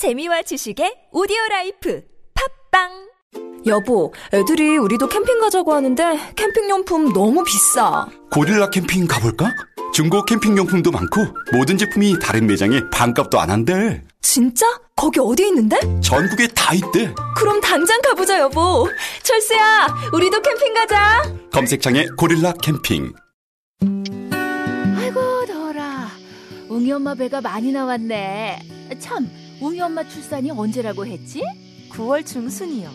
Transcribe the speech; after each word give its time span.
재미와 0.00 0.40
지식의 0.40 1.08
오디오 1.12 1.36
life 1.50 2.00
팟빵 2.72 2.88
여보, 3.66 4.14
애들이 4.32 4.78
우리도 4.78 5.06
캠핑 5.10 5.40
가자고 5.40 5.74
하는데 5.74 6.18
캠핑용품 6.36 7.12
너무 7.12 7.44
비싸. 7.44 8.06
고릴라 8.32 8.70
캠핑 8.70 9.06
가볼까? 9.06 9.52
중고 9.92 10.24
캠핑용품도 10.24 10.90
많고 10.90 11.20
모든 11.52 11.76
제품이 11.76 12.18
다른 12.18 12.46
매장에 12.46 12.80
반값도 12.90 13.38
안 13.38 13.50
한대. 13.50 14.02
진짜? 14.22 14.64
거기 14.96 15.20
어디 15.20 15.46
있는데? 15.48 15.76
전국에 16.00 16.46
다 16.46 16.72
있대. 16.72 17.12
그럼 17.36 17.60
당장 17.60 18.00
가보자, 18.00 18.38
여보. 18.38 18.88
철수야, 19.22 19.86
우리도 20.14 20.40
캠핑 20.40 20.72
가자. 20.72 21.30
검색창에 21.52 22.06
고릴라 22.16 22.54
캠핑. 22.62 23.12
아이고 24.96 25.44
더라 25.44 26.08
웅이 26.70 26.90
엄마 26.90 27.14
배가 27.14 27.42
많이 27.42 27.70
나왔네 27.70 28.60
참 28.98 29.28
웅이 29.60 29.80
엄마 29.80 30.06
출산이 30.06 30.50
언제라고 30.50 31.06
했지? 31.06 31.42
9월 31.90 32.24
중순이요. 32.24 32.90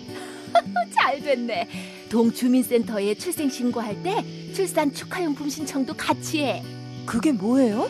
잘 0.91 1.21
됐네 1.21 1.67
동주민센터에 2.09 3.15
출생 3.15 3.49
신고할 3.49 4.01
때 4.03 4.23
출산 4.53 4.93
축하용품 4.93 5.49
신청도 5.49 5.95
같이 5.95 6.43
해 6.43 6.63
그게 7.05 7.31
뭐예요? 7.31 7.89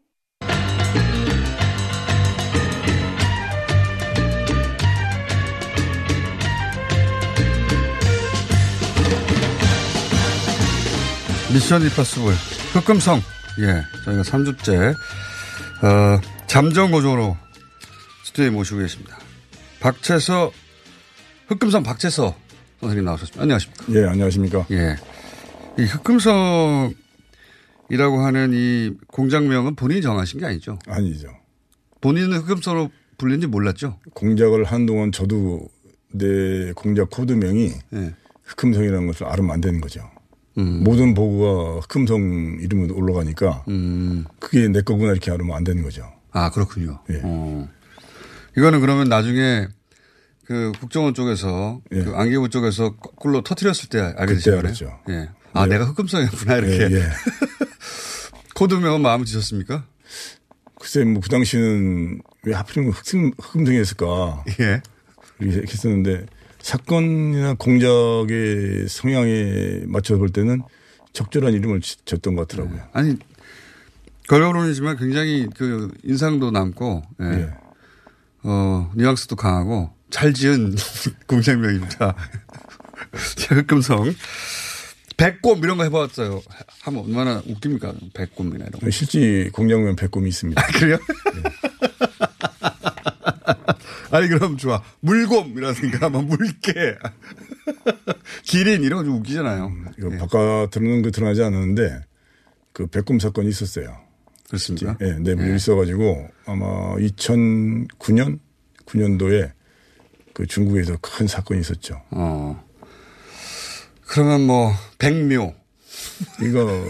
미션 11.53 11.81
임파서블 11.81 12.33
흑금성 12.73 13.19
예 13.59 13.83
저희가 14.05 14.23
3주째 14.23 14.93
어, 15.83 16.21
잠정고조로 16.47 17.35
스튜디오에 18.25 18.49
모시고 18.51 18.79
계십니다 18.79 19.17
박채서 19.81 20.51
흑금성 21.47 21.83
박채서 21.83 22.33
선생님 22.79 23.03
나오셨습니다 23.03 23.41
안녕하십니까 23.41 23.85
예, 23.93 24.05
안녕하십니까. 24.05 24.65
예. 24.71 24.95
이 25.77 25.83
흑금성이라고 25.83 26.95
하는 28.21 28.51
이 28.53 28.91
공장명은 29.07 29.75
본인이 29.75 30.01
정하신 30.01 30.39
게 30.39 30.45
아니죠 30.45 30.79
아니죠. 30.87 31.27
본인은 31.99 32.37
흑금성으로 32.37 32.89
불리는지 33.17 33.47
몰랐죠 33.47 33.99
공작을 34.13 34.63
한동안 34.63 35.11
저도 35.11 35.67
내 36.13 36.71
공작 36.73 37.09
코드명이 37.09 37.73
예. 37.93 38.15
흑금성이라는 38.43 39.07
것을 39.07 39.25
알으면 39.27 39.51
안 39.51 39.59
되는 39.59 39.81
거죠. 39.81 40.09
음. 40.57 40.83
모든 40.83 41.13
보고가 41.13 41.79
흑금성 41.81 42.57
이름으로 42.61 42.95
올라가니까 42.95 43.63
음. 43.69 44.25
그게 44.39 44.67
내 44.67 44.81
거구나 44.81 45.11
이렇게 45.11 45.31
알으면 45.31 45.55
안 45.55 45.63
되는 45.63 45.83
거죠. 45.83 46.11
아, 46.31 46.49
그렇군요. 46.51 46.99
예. 47.09 47.21
어. 47.23 47.67
이거는 48.57 48.81
그러면 48.81 49.07
나중에 49.07 49.67
그 50.45 50.71
국정원 50.79 51.13
쪽에서 51.13 51.81
예. 51.93 52.03
그 52.03 52.11
안개부 52.15 52.49
쪽에서 52.49 52.95
거꾸로 52.97 53.41
터트렸을 53.41 53.89
때 53.89 53.99
알게 54.17 54.33
되신 54.35 54.51
거네요. 54.53 54.59
알았죠. 54.67 54.99
예. 55.09 55.29
아, 55.53 55.65
네. 55.65 55.73
내가 55.73 55.85
흑금성이었구나 55.85 56.57
이렇게. 56.57 56.95
예, 56.95 56.99
예. 56.99 57.09
코드명은 58.55 59.01
마음에 59.01 59.23
드셨습니까? 59.23 59.85
글쎄 60.79 61.03
뭐 61.05 61.21
그 61.21 61.29
당시는 61.29 62.21
왜 62.43 62.53
하필이면 62.53 62.91
흑금, 62.91 63.31
흑금성이었을까 63.39 64.45
예. 64.59 64.81
이렇게 65.39 65.71
했었는데 65.71 66.25
사건이나 66.61 67.55
공작의 67.55 68.87
성향에 68.87 69.81
맞춰 69.87 70.17
볼 70.17 70.29
때는 70.29 70.61
적절한 71.13 71.53
이름을 71.53 71.81
지- 71.81 71.97
졌던 72.05 72.35
것 72.35 72.47
같더라고요. 72.47 72.81
아니 72.93 73.17
결과론이지만 74.29 74.97
굉장히 74.97 75.47
그 75.55 75.91
인상도 76.03 76.51
남고 76.51 77.03
예. 77.21 77.25
예. 77.25 77.49
어 78.43 78.91
뉘앙스도 78.95 79.35
강하고 79.35 79.91
잘 80.09 80.33
지은 80.33 80.75
공장명입니다. 81.27 82.15
자, 83.35 83.55
흑금성. 83.55 84.13
백곰 85.17 85.59
이런 85.63 85.77
거 85.77 85.83
해봤어요. 85.83 86.41
하면 86.83 87.05
얼마나 87.05 87.41
웃깁니까? 87.45 87.93
백곰이나 88.13 88.65
이런 88.65 88.79
거. 88.81 88.89
실제 88.89 89.49
공장명 89.53 89.95
백곰이 89.95 90.29
있습니다. 90.29 90.61
그래요? 90.79 90.97
아니 94.11 94.27
그럼 94.27 94.57
좋아 94.57 94.81
물곰이라든가 94.99 96.09
뭐 96.09 96.21
물개 96.21 96.95
기린 98.43 98.83
이런 98.83 98.99
거 98.99 99.05
좀 99.05 99.19
웃기잖아요. 99.19 99.71
이거 99.97 100.11
예, 100.13 100.17
바깥으로는 100.17 101.01
그 101.01 101.11
드러나지 101.11 101.41
않았는데 101.43 102.01
그 102.73 102.87
백곰 102.87 103.19
사건이 103.19 103.49
있었어요. 103.49 103.97
그렇습니까? 104.47 104.97
예, 105.01 105.13
내부에 105.13 105.55
있어가지고 105.55 106.27
아마 106.45 106.95
2009년 106.95 108.39
9년도에 108.85 109.51
그 110.33 110.45
중국에서 110.45 110.97
큰 111.01 111.27
사건이 111.27 111.61
있었죠. 111.61 112.01
어 112.11 112.63
그러면 114.07 114.41
뭐 114.45 114.71
백묘 114.99 115.53
이거 116.43 116.83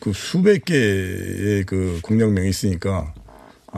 그 0.00 0.12
수백 0.12 0.64
개의 0.66 1.64
그 1.64 1.98
공장명이 2.02 2.48
있으니까 2.50 3.14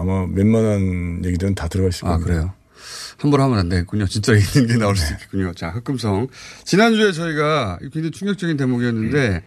아마 0.00 0.24
웬만한 0.32 1.22
얘기들은 1.24 1.54
다 1.54 1.68
들어가 1.68 1.88
있을 1.88 2.06
아 2.06 2.12
겁니다. 2.12 2.26
그래요. 2.32 2.52
함부로 3.18 3.42
하면 3.44 3.58
안 3.58 3.68
되겠군요. 3.68 4.06
진짜 4.06 4.32
있는 4.34 4.66
게 4.66 4.76
나올 4.76 4.96
수 4.96 5.12
있겠군요. 5.12 5.52
자 5.54 5.70
흑금성 5.70 6.28
지난주에 6.64 7.12
저희가 7.12 7.78
굉장히 7.92 8.10
충격적인 8.12 8.56
대목이었는데 8.56 9.42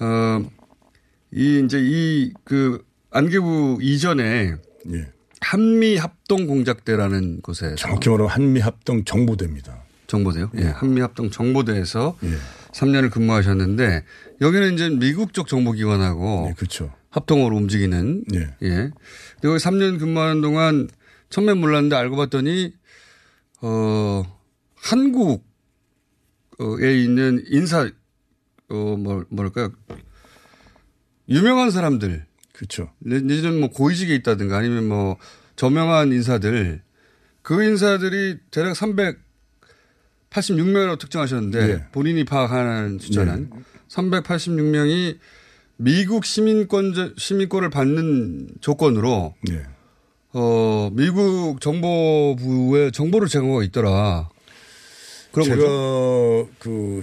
어, 0.00 0.40
어이 1.34 1.64
이제 1.64 1.78
이 1.80 2.32
그 2.44 2.84
안개부 3.10 3.78
이전에 3.80 4.54
예. 4.92 5.12
한미 5.40 5.96
합동 5.96 6.46
공작대라는 6.46 7.40
곳에 7.40 7.74
정확히 7.76 8.08
말하면 8.10 8.30
한미합동 8.30 9.04
정보대입니다. 9.04 9.84
정보대요. 10.06 10.50
예. 10.58 10.64
한미합동 10.66 11.30
정보대에서 11.30 12.16
예. 12.24 12.28
3년을 12.72 13.10
근무하셨는데 13.10 14.04
여기는 14.42 14.74
이제 14.74 14.88
미국 14.90 15.32
쪽 15.32 15.48
정보기관하고 15.48 16.48
예, 16.50 16.54
그렇죠. 16.54 16.92
합동으로 17.10 17.56
움직이는 17.56 18.24
예. 18.34 18.90
여기 19.46 19.58
3년 19.58 19.98
근무하는 19.98 20.40
동안 20.42 20.88
처음엔 21.30 21.58
몰랐는데 21.58 21.96
알고 21.96 22.16
봤더니 22.16 22.72
어 23.62 24.22
한국에 24.76 25.42
있는 27.02 27.42
인사 27.48 27.82
어 28.68 28.96
뭐, 28.96 29.24
뭐랄까요 29.30 29.70
유명한 31.28 31.70
사람들 31.70 32.24
그렇죠. 32.52 32.90
내- 33.00 33.20
내지는 33.20 33.60
뭐 33.60 33.68
고위직에 33.70 34.14
있다든가 34.16 34.56
아니면 34.58 34.88
뭐 34.88 35.18
저명한 35.56 36.12
인사들 36.12 36.82
그 37.42 37.62
인사들이 37.62 38.38
대략 38.50 38.72
386명으로 40.30 40.98
특정하셨는데 40.98 41.58
예. 41.70 41.84
본인이 41.92 42.24
파악하는 42.24 42.98
숫자는 42.98 43.50
386명이 43.88 45.18
미국 45.76 46.24
시민권 46.24 47.14
시민권을 47.16 47.70
받는 47.70 48.48
조건으로 48.60 49.34
예. 49.50 49.62
어 50.32 50.90
미국 50.92 51.60
정보부에 51.60 52.90
정보를 52.90 53.28
제공하고 53.28 53.62
있더라. 53.64 54.28
그런 55.32 55.46
제가 55.46 55.56
거죠. 55.56 56.48
그 56.58 57.02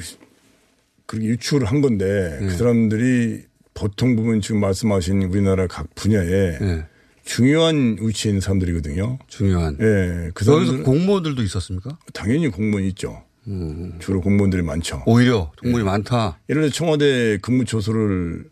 그렇게 1.05 1.27
유출을 1.27 1.67
한 1.67 1.81
건데 1.81 2.37
네. 2.41 2.47
그 2.47 2.57
사람들이 2.57 3.43
보통 3.73 4.15
보면 4.15 4.41
지금 4.41 4.59
말씀하신 4.59 5.23
우리나라 5.23 5.67
각 5.67 5.93
분야에 5.95 6.27
예. 6.27 6.85
중요한 7.25 7.97
위치에 8.01 8.31
있는 8.31 8.41
사람들이거든요. 8.41 9.19
중요한. 9.27 9.77
예, 9.79 10.31
그 10.33 10.43
사람들 10.43 10.83
공무원들도 10.83 11.41
있었습니까? 11.43 11.97
당연히 12.13 12.49
공무원 12.49 12.83
있죠. 12.85 13.23
음. 13.47 13.97
주로 13.99 14.21
공무원들이 14.21 14.61
많죠. 14.61 15.03
오히려 15.05 15.51
공무원이 15.61 15.85
많다. 15.85 16.39
예를 16.49 16.63
들어 16.63 16.71
청와대 16.71 17.37
근무 17.41 17.65
조서를 17.65 18.45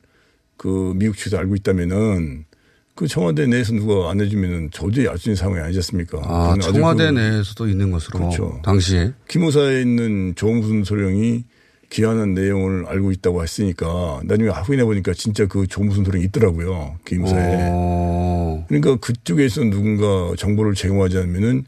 그 0.61 0.93
미국 0.95 1.17
측에서 1.17 1.39
알고 1.39 1.55
있다면은 1.55 2.45
그 2.93 3.07
청와대 3.07 3.47
내에서 3.47 3.73
누가 3.73 4.11
안 4.11 4.21
해주면은 4.21 4.69
도저히 4.69 5.07
알 5.07 5.17
수 5.17 5.29
있는 5.29 5.35
상황이 5.35 5.59
아니지 5.59 5.79
않습니까? 5.79 6.19
아, 6.23 6.55
청와대 6.61 7.05
그 7.07 7.11
내에서도 7.13 7.67
있는 7.67 7.89
것으로. 7.89 8.19
그렇죠. 8.19 8.61
당시에. 8.63 9.11
기무사에 9.27 9.81
있는 9.81 10.33
조무순 10.35 10.83
소령이 10.83 11.45
기한한 11.89 12.35
내용을 12.35 12.85
알고 12.85 13.11
있다고 13.11 13.41
했으니까 13.41 14.21
나중에 14.25 14.49
확인해 14.49 14.85
보니까 14.85 15.15
진짜 15.15 15.47
그 15.47 15.65
조무순 15.65 16.05
소령이 16.05 16.25
있더라고요. 16.25 16.99
기무사에. 17.05 17.69
어. 17.71 18.63
그러니까 18.67 18.97
그쪽에서 18.97 19.63
누군가 19.63 20.35
정보를 20.37 20.75
제공하지 20.75 21.17
않으면은 21.17 21.65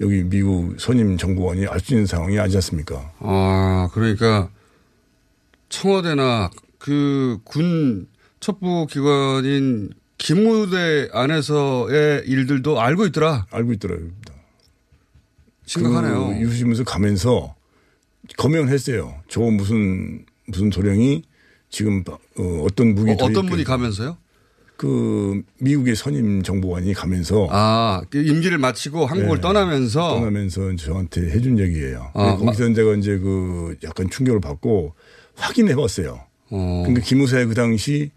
여기 0.00 0.22
미국 0.22 0.76
선임 0.78 1.16
정보관이 1.16 1.66
알 1.66 1.80
수 1.80 1.94
있는 1.94 2.06
상황이 2.06 2.38
아니지 2.38 2.58
않습니까? 2.58 3.10
아, 3.18 3.88
그러니까 3.92 4.50
청와대나 5.68 6.50
그 6.78 7.40
군 7.42 8.06
첩보 8.40 8.86
기관인 8.86 9.90
기무대 10.18 11.08
안에서의 11.12 12.24
일들도 12.26 12.80
알고 12.80 13.06
있더라. 13.06 13.46
알고 13.50 13.72
있더라고요. 13.74 14.10
심각하네요. 15.66 16.28
그 16.28 16.40
유수시면서 16.40 16.84
가면서 16.84 17.54
검명을 18.36 18.68
했어요. 18.68 19.14
저 19.28 19.40
무슨 19.40 20.24
무슨 20.46 20.70
소령이 20.70 21.22
지금 21.70 22.02
어, 22.08 22.62
어떤 22.64 22.94
무기 22.94 23.12
어, 23.12 23.16
떤 23.16 23.46
분이 23.46 23.64
가면서요? 23.64 24.16
그 24.76 25.42
미국의 25.58 25.96
선임 25.96 26.42
정보관이 26.42 26.92
가면서 26.92 27.48
아, 27.50 28.02
그 28.10 28.18
임기를 28.18 28.58
마치고 28.58 29.06
한국을 29.06 29.36
네. 29.36 29.40
떠나면서 29.40 30.00
떠나면서 30.16 30.76
저한테 30.76 31.30
해준 31.30 31.58
얘기예요. 31.58 32.10
아, 32.14 32.36
거기서 32.36 32.74
제가 32.74 32.94
이제 32.94 33.18
그 33.18 33.76
약간 33.84 34.10
충격을 34.10 34.40
받고 34.40 34.94
확인해 35.34 35.74
봤어요. 35.74 36.20
어, 36.50 36.82
근데 36.84 37.00
기무사에 37.00 37.46
그 37.46 37.54
당시 37.54 38.10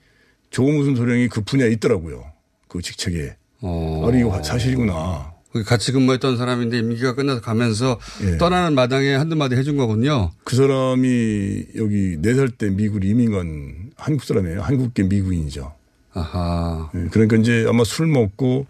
조무순 0.49 0.95
소령이 0.95 1.27
그 1.27 1.41
분야에 1.41 1.69
있더라고요. 1.71 2.25
그 2.67 2.81
직책에. 2.81 3.35
어. 3.61 4.09
아, 4.11 4.15
이거 4.15 4.41
사실이구나. 4.41 5.33
같이 5.65 5.91
근무했던 5.91 6.37
사람인데 6.37 6.77
임기가 6.77 7.15
끝나서 7.15 7.41
가면서 7.41 7.99
예. 8.23 8.37
떠나는 8.37 8.75
마당에 8.75 9.15
한두 9.15 9.35
마디 9.35 9.55
해준 9.55 9.77
거군요. 9.77 10.31
그 10.43 10.55
사람이 10.55 11.65
여기 11.75 12.17
네 12.21 12.35
살 12.35 12.49
때 12.49 12.69
미국 12.69 13.03
이민 13.03 13.31
간 13.31 13.91
한국 13.95 14.23
사람이에요. 14.25 14.61
한국계 14.61 15.03
미국인이죠. 15.03 15.73
아하. 16.13 16.91
예, 16.95 17.07
그러니까 17.11 17.37
이제 17.37 17.65
아마 17.67 17.83
술 17.83 18.05
먹고 18.07 18.67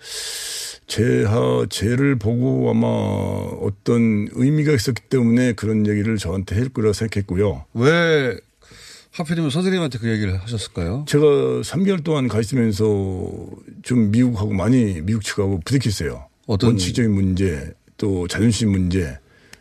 제하 0.88 1.66
제를 1.70 2.16
보고 2.18 2.70
아마 2.72 2.88
어떤 2.88 4.28
의미가 4.32 4.72
있었기 4.74 5.04
때문에 5.10 5.54
그런 5.54 5.86
얘기를 5.86 6.18
저한테 6.18 6.56
할 6.56 6.70
거라 6.70 6.94
생각했고요. 6.94 7.66
왜 7.74 8.38
하필이면 9.12 9.50
선생님한테 9.50 9.98
그 10.00 10.10
얘기를 10.10 10.40
하셨을까요? 10.42 11.06
제가 11.08 11.26
3개월 11.26 12.04
동안 12.04 12.28
가 12.28 12.40
있으면서 12.40 12.86
좀 13.82 14.12
미국하고 14.12 14.54
많이 14.54 15.02
미국 15.02 15.24
측하고 15.24 15.60
부딪혔어요. 15.66 16.28
어떤- 16.48 16.72
원칙적인 16.72 17.12
문제 17.12 17.74
또 17.98 18.28
자존심 18.28 18.72
문제. 18.72 19.18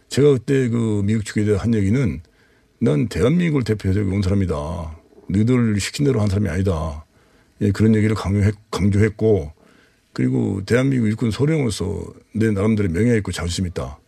제가 0.08 0.32
그때 0.32 0.68
그 0.68 1.02
미국 1.04 1.24
측에 1.24 1.44
대해 1.44 1.56
한 1.56 1.74
얘기는 1.74 2.20
난 2.80 3.08
대한민국을 3.08 3.64
대표해서 3.64 4.00
온 4.00 4.22
사람이다. 4.22 4.54
너희들 5.28 5.80
시킨 5.80 6.04
대로 6.06 6.20
한 6.20 6.28
사람이 6.28 6.48
아니다. 6.48 7.04
예, 7.60 7.70
그런 7.72 7.94
얘기를 7.94 8.14
강요했, 8.14 8.54
강조했고 8.70 9.52
그리고 10.12 10.62
대한민국 10.64 11.06
일군 11.08 11.30
소령으로서 11.30 12.02
내 12.34 12.50
나름대로 12.50 12.88
명예 12.90 13.16
있고 13.16 13.32
자존심 13.32 13.66
있다. 13.66 13.98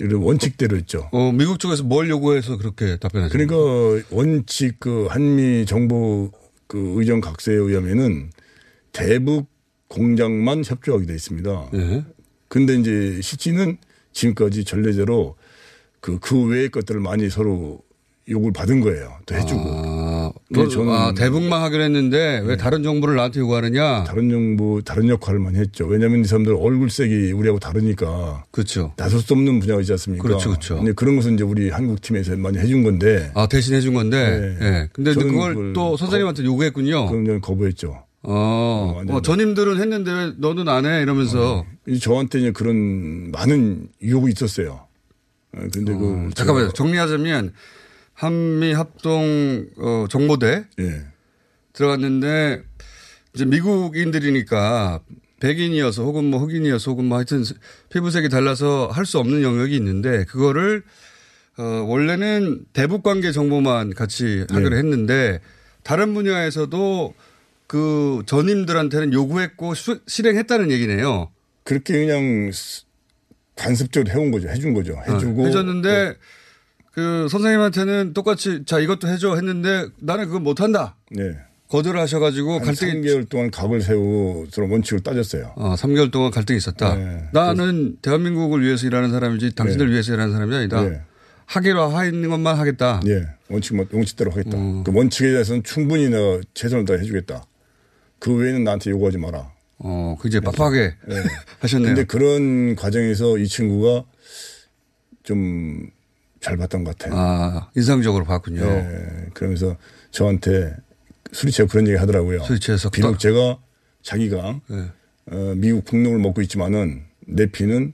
이런 0.00 0.22
원칙대로 0.22 0.76
했죠. 0.76 1.08
어, 1.12 1.30
미국 1.32 1.58
쪽에서 1.58 1.84
뭘 1.84 2.08
요구해서 2.08 2.56
그렇게 2.56 2.96
답변하죠? 2.96 3.32
그러니까 3.32 4.06
원칙 4.10 4.80
그 4.80 5.06
한미 5.10 5.66
정보 5.66 6.30
그 6.66 6.94
의정 6.96 7.20
각서에 7.20 7.54
의하면은 7.54 8.30
대북 8.92 9.46
공작만 9.88 10.64
협조하게 10.64 11.06
돼 11.06 11.14
있습니다. 11.14 11.70
예. 11.74 12.04
근데 12.48 12.74
이제 12.76 13.20
실지는 13.22 13.76
지금까지 14.12 14.64
전례대로 14.64 15.36
그, 16.00 16.18
그 16.18 16.42
외의 16.46 16.70
것들을 16.70 17.00
많이 17.00 17.28
서로 17.28 17.82
요구를 18.28 18.52
받은 18.52 18.80
거예요. 18.80 19.18
또 19.26 19.34
해주고. 19.34 19.60
아, 19.60 19.99
근데 20.52 20.64
너, 20.64 20.68
저는- 20.68 20.90
아, 20.90 21.14
대북만 21.14 21.62
하기로 21.62 21.82
했는데 21.84 22.42
왜 22.44 22.56
다른 22.56 22.82
정보를 22.82 23.14
나한테 23.14 23.38
요구하느냐? 23.38 24.02
다른 24.02 24.28
정부, 24.30 24.82
다른 24.84 25.08
역할을 25.08 25.38
많이 25.38 25.58
했죠. 25.58 25.86
왜냐하면 25.86 26.22
이 26.22 26.24
사람들 26.24 26.54
얼굴색이 26.58 27.30
우리하고 27.32 27.60
다르니까 27.60 28.44
그렇죠. 28.50 28.92
나설 28.96 29.20
수 29.20 29.32
없는 29.32 29.60
분야이지 29.60 29.92
않습니까? 29.92 30.22
그렇죠, 30.24 30.48
그렇죠. 30.48 30.76
근데 30.78 30.92
그런 30.92 31.14
것은 31.14 31.34
이제 31.34 31.44
우리 31.44 31.70
한국 31.70 32.00
팀에서 32.00 32.36
많이 32.36 32.58
해준 32.58 32.82
건데. 32.82 33.30
아, 33.34 33.46
대신 33.46 33.74
해준 33.74 33.94
건데. 33.94 34.56
네. 34.60 34.66
예. 34.66 34.88
근데 34.92 35.14
그걸 35.14 35.54
그걸 35.54 35.72
또 35.72 35.96
선생님한테 35.96 36.42
요구했군요. 36.44 37.08
점 37.08 37.40
거부했죠. 37.40 38.02
어, 38.22 38.94
완전 38.96 39.16
어, 39.16 39.22
전임들은 39.22 39.80
했는데 39.80 40.12
왜 40.12 40.32
너는 40.36 40.68
안 40.68 40.84
해? 40.84 41.00
이러면서. 41.02 41.64
이제 41.86 42.00
저한테 42.00 42.40
이제 42.40 42.50
그런 42.52 43.30
많은 43.30 43.88
유혹이 44.02 44.32
있었어요. 44.32 44.80
어, 45.56 45.60
근데 45.72 45.92
그. 45.94 45.98
음, 46.10 46.30
잠깐만요. 46.34 46.72
정리하자면 46.72 47.52
한미 48.24 48.74
합동 48.74 49.66
어, 49.78 50.04
정보대 50.10 50.64
예. 50.78 51.04
들어갔는데 51.72 52.62
이제 53.34 53.46
미국인들이니까 53.46 55.00
백인이어서 55.40 56.02
혹은 56.04 56.24
뭐 56.26 56.38
흑인이어서 56.40 56.90
혹은 56.90 57.06
뭐 57.06 57.16
하여튼 57.16 57.42
피부색이 57.88 58.28
달라서 58.28 58.88
할 58.88 59.06
수 59.06 59.18
없는 59.18 59.42
영역이 59.42 59.74
있는데 59.76 60.24
그거를 60.26 60.82
어, 61.56 61.62
원래는 61.62 62.66
대북 62.74 63.02
관계 63.02 63.32
정보만 63.32 63.94
같이 63.94 64.44
하기로 64.50 64.68
네. 64.70 64.76
했는데 64.76 65.40
다른 65.82 66.12
분야에서도 66.12 67.14
그 67.66 68.22
전임들한테는 68.26 69.14
요구했고 69.14 69.72
수- 69.74 70.00
실행했다는 70.06 70.70
얘기네요. 70.72 71.30
그렇게 71.64 72.04
그냥 72.04 72.50
스- 72.52 72.82
관습적으로 73.56 74.12
해온 74.12 74.30
거죠. 74.30 74.48
해준 74.50 74.74
거죠. 74.74 74.94
해주고. 75.08 75.42
어, 75.42 75.46
해줬는데 75.46 76.16
그 77.00 77.28
선생님한테는 77.30 78.12
똑같이 78.12 78.62
자 78.66 78.78
이것도 78.78 79.08
해줘 79.08 79.34
했는데 79.36 79.86
나는 80.00 80.26
그거 80.26 80.38
못한다. 80.38 80.96
네. 81.10 81.34
거절을 81.70 81.98
하셔가지고 81.98 82.58
한 82.58 82.62
갈등이 82.62 82.92
3개월 82.92 83.26
동안 83.26 83.50
각을 83.50 83.80
세우고 83.80 84.48
원칙을 84.58 85.00
따졌어요. 85.00 85.52
어, 85.56 85.74
3개월 85.76 86.10
동안 86.10 86.30
갈등이 86.30 86.58
있었다. 86.58 86.94
네. 86.96 87.28
나는 87.32 87.96
대한민국을 88.02 88.62
위해서 88.62 88.86
일하는 88.86 89.10
사람이지 89.12 89.54
당신들 89.54 89.86
네. 89.86 89.92
위해서 89.92 90.12
일하는 90.12 90.32
사람이 90.34 90.54
아니다. 90.54 90.82
네. 90.82 91.00
하기로 91.46 91.88
하 91.88 92.04
있는 92.04 92.28
것만 92.28 92.58
하겠다. 92.58 93.00
예. 93.06 93.26
원칙, 93.48 93.74
원칙대로 93.92 94.30
하겠다. 94.30 94.58
음. 94.58 94.84
그 94.84 94.92
원칙에 94.94 95.30
대해서는 95.30 95.62
충분히 95.62 96.10
내가 96.10 96.40
최선을 96.52 96.84
다해 96.84 97.00
해주겠다. 97.00 97.44
그 98.18 98.34
외에는 98.34 98.62
나한테 98.62 98.90
요구하지 98.90 99.16
마라. 99.18 99.50
어, 99.78 100.16
그 100.20 100.28
이제 100.28 100.40
빡빡하게 100.40 100.94
네. 101.08 101.16
하셨네요. 101.60 101.94
근데 101.94 102.04
그런 102.04 102.76
과정에서 102.76 103.38
이 103.38 103.48
친구가 103.48 104.04
좀 105.22 105.88
잘 106.40 106.56
봤던 106.56 106.84
것 106.84 106.96
같아요. 106.96 107.18
아, 107.18 107.70
인상적으로 107.76 108.24
봤군요. 108.24 108.62
예. 108.64 109.26
그러면서 109.34 109.76
저한테 110.10 110.74
술이 111.32 111.52
취해 111.52 111.66
그런 111.68 111.86
얘기 111.86 111.96
하더라고요. 111.96 112.42
술이 112.44 112.60
취해서 112.60 112.88
비록 112.90 113.12
또- 113.12 113.18
제가 113.18 113.58
자기가 114.02 114.60
네. 114.68 114.84
어, 115.26 115.52
미국 115.56 115.84
국력을 115.84 116.18
먹고 116.18 116.40
있지만은 116.42 117.02
내 117.26 117.46
피는 117.46 117.92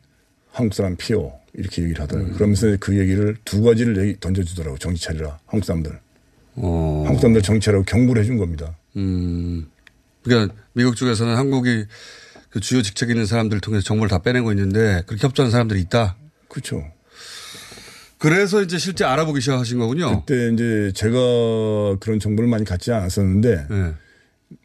한국 0.53 0.75
사람 0.75 0.97
피요. 0.97 1.33
이렇게 1.55 1.83
얘기를 1.83 2.01
하더라고요. 2.03 2.33
음. 2.33 2.37
그러면서 2.37 2.77
그 2.79 2.99
얘기를 2.99 3.37
두 3.45 3.63
가지를 3.63 3.97
얘기- 4.07 4.21
던져주더라고요. 4.21 4.79
정치 4.79 5.03
차리라. 5.03 5.39
한국 5.47 5.67
사람들. 5.67 5.99
어, 6.57 7.03
한국 7.07 7.21
사람들 7.21 7.43
정치 7.43 7.65
차리라고 7.67 7.85
경고를 7.85 8.23
해준 8.23 8.37
겁니다. 8.39 8.77
음. 8.97 9.69
그러니까 10.23 10.55
미국 10.73 10.97
쪽에서는 10.97 11.35
한국이 11.37 11.87
그 12.51 12.61
주요 12.61 12.81
직책에 12.83 13.13
있는 13.13 13.27
사람들을 13.27 13.61
통해서 13.61 13.85
정보를 13.85 14.09
다 14.09 14.19
빼내고 14.23 14.53
있는데 14.53 15.03
그렇게 15.07 15.27
협조하는 15.27 15.51
사람들이 15.51 15.81
있다. 15.81 16.17
그렇죠. 16.49 16.85
그래서 18.29 18.63
이제 18.63 18.77
실제 18.79 19.05
알아보기 19.05 19.41
시작하신 19.41 19.79
거군요. 19.79 20.25
그때 20.25 20.53
이제 20.53 20.93
제가 20.95 21.17
그런 22.01 22.19
정보를 22.19 22.49
많이 22.49 22.65
갖지 22.65 22.93
않았었는데 22.93 23.67
네. 23.71 23.95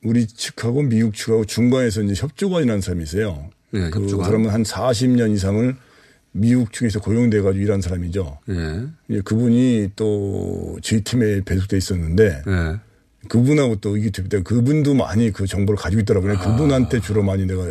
우리 0.04 0.26
측하고 0.26 0.82
미국 0.84 1.14
측하고 1.14 1.46
중간에서 1.46 2.02
이제 2.02 2.14
협조관이라는 2.16 2.82
사람이 2.82 3.04
있어요. 3.04 3.50
네, 3.72 3.90
그 3.92 4.02
협조관. 4.02 4.26
사람은 4.26 4.50
한 4.50 4.64
40년 4.64 5.34
이상을 5.34 5.76
미국 6.32 6.74
측에서 6.74 7.00
고용돼 7.02 7.42
가지고 7.42 7.64
일한 7.64 7.82
사람이죠. 7.82 8.40
예. 8.50 8.84
예, 9.10 9.22
그분이 9.22 9.92
또 9.96 10.78
저희 10.82 11.02
팀에 11.02 11.42
배속돼 11.42 11.78
있었는데 11.78 12.44
예. 12.48 12.80
그분하고 13.28 13.76
또 13.76 13.98
이게 13.98 14.10
됩니다. 14.10 14.40
그분도 14.44 14.96
많이 14.96 15.32
그 15.32 15.46
정보를 15.46 15.78
가지고 15.78 16.02
있더라고요. 16.02 16.40
그분한테 16.40 17.00
주로 17.02 17.22
많이 17.22 17.46
내가 17.46 17.64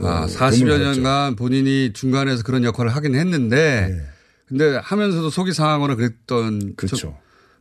아, 0.00 0.22
어, 0.22 0.26
40여 0.26 0.58
도움을 0.58 0.78
받았죠. 0.78 1.00
년간 1.00 1.36
본인이 1.36 1.92
중간에서 1.92 2.44
그런 2.44 2.62
역할을 2.62 2.94
하긴 2.94 3.16
했는데, 3.16 3.88
네. 3.90 4.11
근데 4.52 4.76
하면서도 4.82 5.30
속이 5.30 5.54
상하거나 5.54 5.94
그랬던. 5.94 6.74
그렇죠. 6.76 6.96
저- 6.96 7.14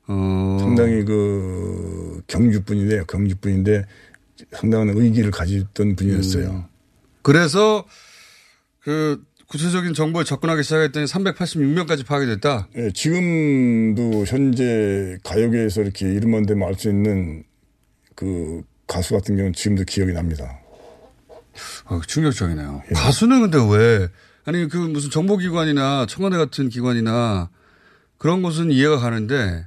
어. 0.08 0.58
상당히 0.60 1.06
그 1.06 2.22
경주분인데요. 2.28 3.06
경주분인데 3.06 3.86
상당한 4.52 4.90
의기를 4.90 5.32
가지던 5.32 5.96
분이었어요. 5.96 6.66
그래서 7.22 7.86
그 8.82 9.24
구체적인 9.48 9.94
정보에 9.94 10.26
접근하기 10.26 10.64
시작했더니 10.64 11.06
386명까지 11.06 12.06
파악이 12.06 12.26
됐다. 12.26 12.68
예, 12.76 12.92
지금도 12.92 14.26
현재 14.26 15.18
가요계에서 15.24 15.82
이렇게 15.84 16.12
이름만 16.12 16.46
대면 16.46 16.68
알 16.68 16.76
수 16.76 16.90
있는 16.90 17.44
그 18.16 18.64
가수 18.88 19.14
같은 19.14 19.36
경우는 19.38 19.54
지금도 19.54 19.86
기억이 19.86 20.12
납니다. 20.12 20.60
어, 21.86 22.02
충격적이네요. 22.06 22.84
가수는 22.94 23.50
근데 23.50 23.58
왜 23.70 24.10
아니 24.46 24.68
그 24.68 24.78
무슨 24.78 25.10
정보기관이나 25.10 26.06
청와대 26.08 26.38
같은 26.38 26.70
기관이나 26.70 27.50
그런 28.18 28.42
곳은 28.42 28.72
이해가 28.72 28.98
가는데 28.98 29.66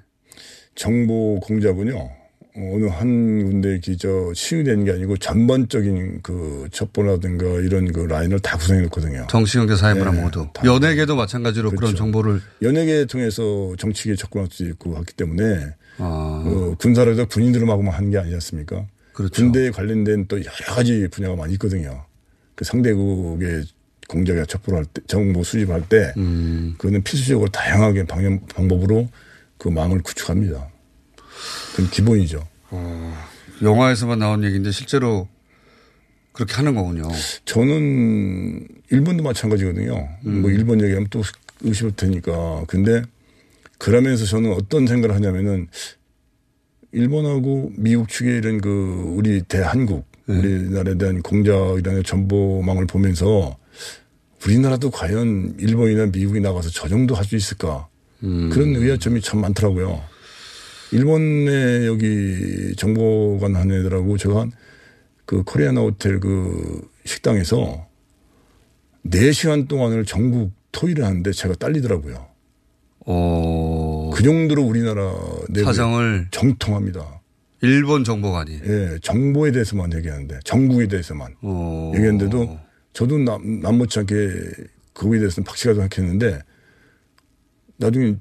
정보 0.74 1.38
공작은요, 1.40 2.10
어느 2.56 2.86
한 2.86 3.44
군데 3.44 3.70
이렇게 3.70 3.96
저 3.96 4.32
치유되는 4.34 4.84
게 4.84 4.92
아니고 4.92 5.16
전반적인 5.16 6.20
그 6.22 6.68
첩보라든가 6.72 7.44
이런 7.60 7.92
그 7.92 8.00
라인을 8.00 8.40
다 8.40 8.56
구성해 8.56 8.82
놓거든요. 8.82 9.26
정치경제 9.28 9.76
사회문화 9.76 10.12
네, 10.12 10.22
모두 10.22 10.48
다 10.52 10.64
연예계도 10.64 11.16
마찬가지로 11.16 11.70
그런 11.70 11.78
그렇죠. 11.78 11.96
정보를 11.96 12.40
연예계 12.62 13.06
통해서 13.06 13.74
정치계에 13.78 14.16
접근할 14.16 14.48
수 14.50 14.64
있고 14.64 14.96
하기 14.96 15.14
때문에 15.14 15.74
아, 15.98 16.42
어, 16.46 16.76
군사로도 16.78 17.26
군인들하고만 17.26 17.92
하는 17.94 18.10
게 18.10 18.18
아니지 18.18 18.34
않습니까? 18.34 18.86
그렇죠. 19.12 19.34
군대에 19.34 19.70
관련된 19.70 20.26
또 20.26 20.38
여러 20.38 20.74
가지 20.74 21.06
분야가 21.08 21.36
많이 21.36 21.52
있거든요. 21.54 22.04
그 22.56 22.64
상대국의 22.64 23.64
공작이나 24.08 24.44
첩보를 24.44 24.78
할 24.78 24.84
때, 24.86 25.02
정보 25.06 25.42
수집할 25.42 25.88
때, 25.88 26.12
음. 26.16 26.74
그거는 26.78 27.02
필수적으로 27.02 27.48
다양하게 27.50 28.04
방향, 28.04 28.40
방법으로 28.46 29.08
그 29.58 29.68
망을 29.68 30.02
구축합니다. 30.02 30.68
그건 31.72 31.90
기본이죠. 31.90 32.46
영화에서만 33.62 34.18
나온 34.18 34.44
얘기인데 34.44 34.70
실제로 34.70 35.28
그렇게 36.32 36.54
하는 36.54 36.74
거군요. 36.74 37.08
저는 37.44 38.66
일본도 38.90 39.22
마찬가지거든요. 39.22 40.08
음. 40.26 40.42
뭐 40.42 40.50
일본 40.50 40.80
얘기하면 40.82 41.06
또 41.10 41.22
의심할 41.62 41.94
테니까. 41.96 42.64
근데 42.66 43.02
그러면서 43.78 44.24
저는 44.26 44.52
어떤 44.52 44.86
생각을 44.86 45.14
하냐면은 45.14 45.68
일본하고 46.92 47.72
미국 47.76 48.08
측의 48.08 48.38
이런 48.38 48.60
그 48.60 49.14
우리 49.16 49.42
대한국 49.42 50.06
네. 50.26 50.36
우리나라에 50.38 50.96
대한 50.96 51.22
공작이라는 51.22 52.02
정보망을 52.04 52.86
보면서 52.86 53.56
우리나라도 54.44 54.90
과연 54.90 55.56
일본이나 55.58 56.06
미국이 56.06 56.40
나가서 56.40 56.70
저 56.70 56.88
정도 56.88 57.14
할 57.14 57.24
수 57.24 57.36
있을까 57.36 57.88
음. 58.22 58.50
그런 58.50 58.74
의아점이 58.76 59.20
참 59.22 59.40
많더라고요. 59.40 60.02
일본의 60.92 61.86
여기 61.86 62.74
정보관 62.76 63.56
한 63.56 63.70
애들하고 63.72 64.16
제가 64.18 64.40
한 64.40 64.52
그 65.26 65.42
코리아나 65.42 65.80
호텔 65.80 66.20
그 66.20 66.86
식당에서 67.04 67.86
4시간 69.06 69.68
동안을 69.68 70.04
전국 70.04 70.52
토의를 70.72 71.04
하는데 71.04 71.32
제가 71.32 71.54
딸리더라고요. 71.54 72.26
어, 73.06 74.10
그 74.14 74.22
정도로 74.22 74.62
우리나라 74.62 75.14
사정을 75.64 76.28
정통합니다. 76.30 77.20
일본 77.62 78.04
정보관이 78.04 78.60
예, 78.66 78.98
정보에 79.02 79.50
대해서만 79.50 79.92
얘기하는데 79.94 80.40
정국에 80.44 80.88
대해서만 80.88 81.34
어, 81.40 81.92
얘기했는데도 81.94 82.58
저도 82.94 83.18
남, 83.18 83.60
남 83.60 83.76
못지않게 83.76 84.14
그거에 84.94 85.18
대해서는 85.18 85.44
박시가도 85.44 85.80
생각했는데 85.80 86.40
나중에 87.76 88.16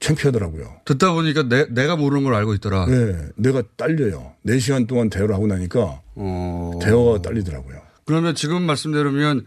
창피하더라고요. 0.00 0.80
듣다 0.84 1.12
보니까 1.12 1.48
내, 1.48 1.66
내가 1.66 1.96
모르는 1.96 2.24
걸 2.24 2.34
알고 2.34 2.54
있더라. 2.54 2.86
예, 2.88 3.28
내가 3.36 3.62
딸려요. 3.76 4.32
4시간 4.46 4.86
동안 4.86 5.10
대화를 5.10 5.34
하고 5.34 5.46
나니까 5.46 6.00
어, 6.14 6.78
대화가 6.82 7.22
딸리더라고요. 7.22 7.80
그러면 8.04 8.34
지금 8.34 8.62
말씀대로면 8.62 9.44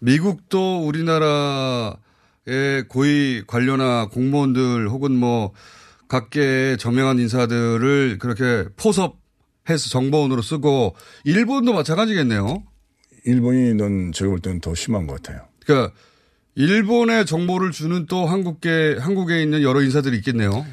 미국도 0.00 0.86
우리나라의 0.86 1.96
고위 2.88 3.44
관료나 3.46 4.08
공무원들 4.08 4.88
혹은 4.90 5.12
뭐 5.12 5.52
각계의 6.08 6.76
저명한 6.76 7.18
인사들을 7.18 8.18
그렇게 8.18 8.68
포섭해서 8.76 9.88
정보원으로 9.88 10.42
쓰고 10.42 10.96
일본도 11.24 11.72
마찬가지겠네요. 11.72 12.62
일본이 13.24 13.74
넌 13.74 14.12
제가 14.12 14.30
볼 14.30 14.40
때는 14.40 14.60
더 14.60 14.74
심한 14.74 15.06
것 15.06 15.22
같아요. 15.22 15.46
그러니까 15.64 15.94
일본의 16.54 17.26
정보를 17.26 17.72
주는 17.72 18.06
또 18.06 18.26
한국계 18.26 18.96
한국에 19.00 19.42
있는 19.42 19.62
여러 19.62 19.82
인사들이 19.82 20.16
있겠네요. 20.18 20.64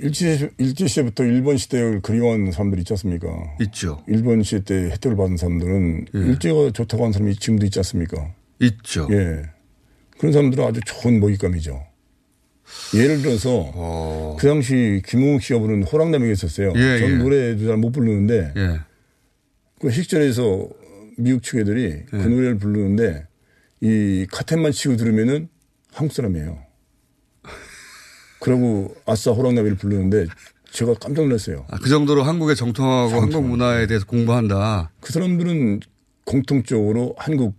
일제, 0.00 0.50
일제 0.58 0.86
시대부터 0.86 1.24
일본 1.24 1.56
시대를 1.56 2.00
그리워하는 2.02 2.52
사람들이 2.52 2.82
있지 2.82 2.92
않습니까? 2.92 3.28
있죠. 3.62 4.02
일본 4.06 4.42
시대 4.42 4.62
때 4.64 4.90
혜택을 4.92 5.16
받은 5.16 5.36
사람들은 5.36 6.06
예. 6.14 6.18
일제가 6.18 6.70
좋다고 6.70 7.02
하는 7.04 7.12
사람이 7.12 7.36
지금도 7.36 7.66
있지 7.66 7.78
않습니까? 7.80 8.32
있죠. 8.60 9.08
예. 9.10 9.42
그런 10.18 10.32
사람들은 10.32 10.64
아주 10.64 10.80
좋은 10.86 11.18
먹잇감이죠. 11.20 11.84
예를 12.94 13.22
들어서 13.22 13.72
어, 13.74 14.36
그 14.38 14.46
당시 14.46 15.02
김웅욱 15.06 15.42
씨가 15.42 15.58
부른 15.58 15.82
호랑나비가 15.84 16.30
있었어요. 16.32 16.72
예, 16.76 16.98
전 16.98 17.10
예. 17.10 17.16
노래도 17.16 17.66
잘 17.66 17.76
못 17.76 17.90
부르는데 17.92 18.52
예. 18.56 18.80
그 19.80 19.90
식전에서 19.90 20.68
미국 21.18 21.42
측 21.42 21.58
애들이 21.58 22.04
그 22.06 22.16
노래를 22.16 22.58
부르는데 22.58 23.26
이 23.80 24.26
카텐만 24.30 24.72
치고 24.72 24.96
들으면은 24.96 25.48
한국 25.92 26.14
사람이에요. 26.14 26.58
그러고 28.40 28.94
아싸 29.04 29.32
호랑나비를 29.32 29.76
부르는데 29.76 30.26
제가 30.70 30.94
깜짝 30.94 31.22
놀랐어요. 31.22 31.66
아, 31.68 31.78
그 31.78 31.88
정도로 31.88 32.22
한국의 32.22 32.54
정통하고 32.56 33.20
한국 33.20 33.44
문화에 33.44 33.86
대해서 33.86 34.06
공부한다. 34.06 34.92
그 35.00 35.12
사람들은 35.12 35.80
공통적으로 36.24 37.14
한국 37.18 37.56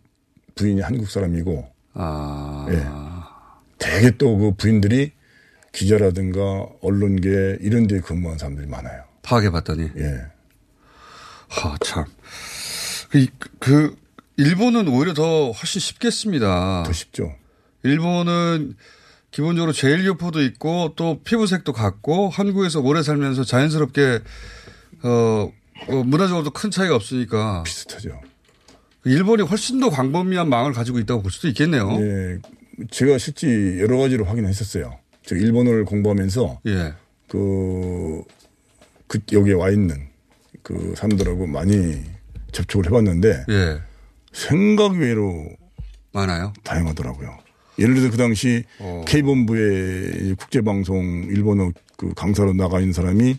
부인이 0.56 0.82
한국 0.82 1.10
사람이고 1.10 1.68
아, 1.94 2.68
예. 2.70 2.86
대개 3.78 4.16
또그 4.18 4.56
부인들이 4.58 5.12
기자라든가 5.72 6.68
언론계 6.82 7.58
이런 7.62 7.88
데에 7.88 8.00
근무한 8.00 8.38
사람들이 8.38 8.68
많아요. 8.68 9.04
파악해 9.22 9.50
봤더니. 9.50 9.90
예. 9.98 10.22
하, 11.50 11.76
참. 11.82 12.06
그, 13.10 13.26
그, 13.60 13.96
일본은 14.38 14.88
오히려 14.88 15.14
더 15.14 15.52
훨씬 15.52 15.82
쉽겠습니다. 15.82 16.84
더 16.86 16.94
쉽죠. 16.94 17.36
일본은 17.84 18.76
기본적으로 19.32 19.74
제일 19.74 20.04
교포도 20.06 20.42
있고 20.44 20.94
또 20.96 21.22
피부색도 21.24 21.74
같고 21.74 22.30
한국에서 22.30 22.80
오래 22.80 23.04
살면서 23.04 23.44
자연스럽게 23.44 24.22
어, 25.04 25.52
어, 25.88 26.04
문화적으로도 26.04 26.52
큰 26.52 26.72
차이가 26.72 26.96
없으니까 26.96 27.64
비슷하죠. 27.64 28.22
일본이 29.06 29.44
훨씬 29.44 29.80
더 29.80 29.90
광범위한 29.90 30.50
망을 30.50 30.74
가지고 30.74 31.00
있다고 31.00 31.22
볼 31.22 31.32
수도 31.32 31.48
있겠네요. 31.48 31.90
예. 32.00 32.40
제가 32.92 33.18
실제 33.18 33.80
여러 33.80 33.98
가지로 33.98 34.26
확인했었어요. 34.26 34.98
저 35.26 35.36
일본어를 35.36 35.86
공부하면서 35.86 36.62
예. 36.68 36.94
그, 37.28 38.24
그 39.08 39.20
여기에 39.32 39.54
와 39.54 39.70
있는 39.70 40.08
그 40.64 40.94
사람들하고 40.98 41.48
많이 41.48 42.04
접촉을 42.52 42.86
해봤는데 42.88 43.46
예. 43.50 43.80
생각 44.32 44.94
외로 44.94 45.50
많아요. 46.12 46.54
다양하더라고요. 46.64 47.38
예를 47.78 47.96
들어서 47.96 48.12
그 48.12 48.18
당시 48.18 48.64
어. 48.80 49.04
K본부의 49.08 50.36
국제방송 50.36 51.28
일본어 51.30 51.72
그 51.98 52.14
강사로 52.14 52.54
나가 52.54 52.80
있는 52.80 52.94
사람이 52.94 53.38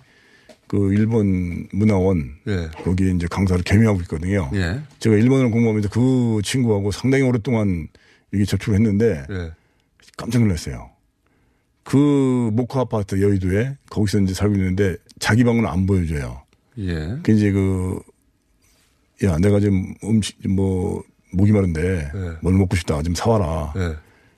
그 0.66 0.92
일본 0.94 1.66
문화원 1.72 2.36
예. 2.46 2.68
거기에 2.84 3.10
이제 3.10 3.26
강사를 3.28 3.62
겸임하고 3.64 4.00
있거든요. 4.02 4.50
예. 4.54 4.80
제가 5.00 5.16
일본어를 5.16 5.50
공부하면서 5.50 5.88
그 5.90 6.40
친구하고 6.44 6.92
상당히 6.92 7.24
오랫동안 7.24 7.88
이게 8.32 8.44
접촉을 8.44 8.78
했는데 8.78 9.24
예. 9.30 9.52
깜짝 10.16 10.42
놀랐어요. 10.42 10.90
그 11.82 12.50
모카 12.52 12.80
아파트 12.80 13.20
여의도에 13.20 13.76
거기서 13.90 14.20
이제 14.20 14.32
살고 14.32 14.54
있는데 14.54 14.96
자기 15.18 15.42
방은 15.42 15.66
안 15.66 15.86
보여줘요. 15.86 16.42
예. 16.78 17.18
그 17.22 17.32
이제 17.32 17.50
그, 17.50 17.98
야, 19.24 19.36
내가 19.38 19.60
지금 19.60 19.94
음식, 20.04 20.36
뭐, 20.48 21.02
목이 21.32 21.52
마른데, 21.52 21.82
네. 22.14 22.30
뭘 22.40 22.54
먹고 22.54 22.76
싶다. 22.76 23.02
좀 23.02 23.14
사와라. 23.14 23.74
예. 23.76 23.96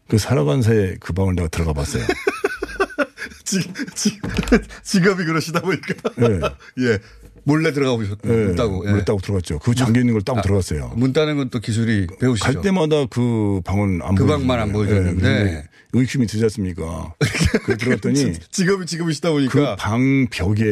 그 0.09 0.19
살아간 0.19 0.61
새에 0.63 0.97
그 1.01 1.13
방을 1.13 1.35
내가 1.37 1.49
들어가 1.49 1.73
봤어요. 1.73 2.03
지, 3.45 3.61
지, 3.95 4.19
직업이 4.83 5.25
그러시다 5.25 5.61
보니까. 5.61 5.95
예. 6.21 6.41
예. 6.91 6.99
몰래 7.45 7.73
들어가 7.73 7.93
예. 8.03 8.07
보셨다고. 8.49 8.87
예. 8.87 8.91
물에 8.93 9.05
따고 9.05 9.21
들어갔죠. 9.21 9.59
그 9.61 9.75
잠겨 9.75 10.01
있는 10.01 10.13
걸 10.15 10.23
따고 10.23 10.41
들어갔어요. 10.43 10.93
문 10.97 11.13
따는 11.13 11.37
건 11.37 11.49
또 11.51 11.59
기술이 11.61 12.07
배우시죠. 12.21 12.45
갈 12.53 12.63
때마다 12.63 13.07
그 13.07 13.61
방은 13.65 14.01
안그 14.03 14.27
방만 14.27 14.59
안. 14.61 14.73
보여줬는데. 14.73 15.29
예, 15.29 15.33
그런데 15.35 15.69
의심이 15.93 16.27
들지 16.27 16.45
않습니까? 16.45 17.15
그 17.65 17.77
들어갔더니 17.77 18.33
직업이 18.51 18.87
직업이시다 18.87 19.29
그 19.31 19.35
보니까. 19.35 19.77
방 19.77 20.27
벽에 20.31 20.65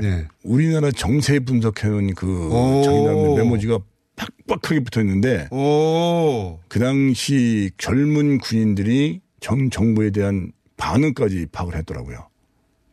네. 0.00 0.26
우리나라 0.44 0.90
정세 0.92 1.40
분석해놓은 1.40 2.14
그 2.14 2.48
오. 2.48 2.82
자기나라 2.82 3.14
메모지가 3.42 3.80
빡빡하게 4.16 4.80
붙어 4.80 5.00
있는데 5.00 5.48
오. 5.50 6.58
그 6.68 6.78
당시 6.78 7.70
젊은 7.78 8.38
군인들이 8.38 9.20
전 9.40 9.70
정부에 9.70 10.10
대한 10.10 10.52
반응까지 10.76 11.46
파악을 11.52 11.76
했더라고요. 11.76 12.28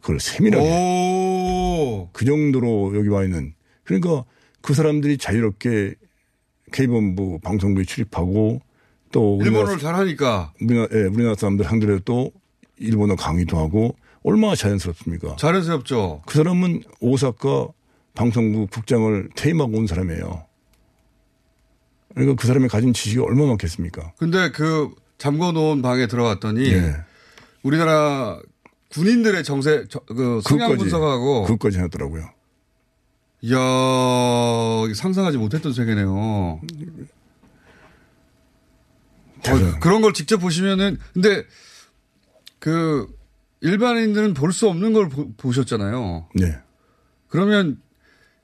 그걸 0.01 0.19
세밀하게. 0.19 0.65
오. 0.67 2.09
그 2.11 2.25
정도로 2.25 2.95
여기 2.95 3.09
와 3.09 3.23
있는. 3.23 3.53
그러니까 3.83 4.23
그 4.61 4.73
사람들이 4.73 5.17
자유롭게 5.17 5.95
K본부 6.73 7.39
방송국에 7.43 7.85
출입하고 7.85 8.61
또 9.11 9.35
우리나라, 9.37 9.59
일본어를 9.59 9.79
잘하니까 9.81 10.53
우리나라, 10.61 10.87
예, 10.93 11.03
우리나라 11.05 11.35
사람들 11.35 11.65
상대로 11.65 11.99
또 11.99 12.31
일본어 12.77 13.15
강의도 13.15 13.57
하고 13.57 13.95
얼마나 14.23 14.55
자연스럽습니까? 14.55 15.35
자연스럽죠. 15.37 16.21
그 16.25 16.37
사람은 16.37 16.83
오사카 16.99 17.67
방송국 18.13 18.69
국장을 18.71 19.29
퇴임하고 19.35 19.77
온 19.77 19.87
사람이에요. 19.87 20.43
그러니까 22.13 22.35
그 22.41 22.47
사람이 22.47 22.67
가진 22.67 22.93
지식이 22.93 23.19
얼마나 23.19 23.47
많겠습니까? 23.49 24.13
근데 24.17 24.51
그 24.51 24.89
잠궈 25.17 25.51
놓은 25.51 25.81
방에 25.81 26.07
들어갔더니 26.07 26.71
예. 26.71 26.95
우리나라 27.63 28.39
군인들의 28.89 29.43
정세 29.43 29.85
저- 29.89 29.99
그 29.99 30.41
성향 30.43 30.69
그것까지, 30.69 30.77
분석하고 30.77 31.43
그것까지 31.43 31.77
해놨더라고요. 31.77 32.29
이야 33.41 33.57
상상하지 34.95 35.37
못했던 35.37 35.71
세계네요. 35.73 36.59
어, 39.53 39.79
그런 39.79 40.01
걸 40.01 40.13
직접 40.13 40.37
보시면은 40.37 40.97
근데 41.13 41.43
그 42.59 43.07
일반인들은 43.61 44.33
볼 44.33 44.51
수 44.51 44.67
없는 44.69 44.93
걸 44.93 45.09
보, 45.09 45.31
보셨잖아요. 45.35 46.27
네. 46.35 46.57
그러면 47.29 47.79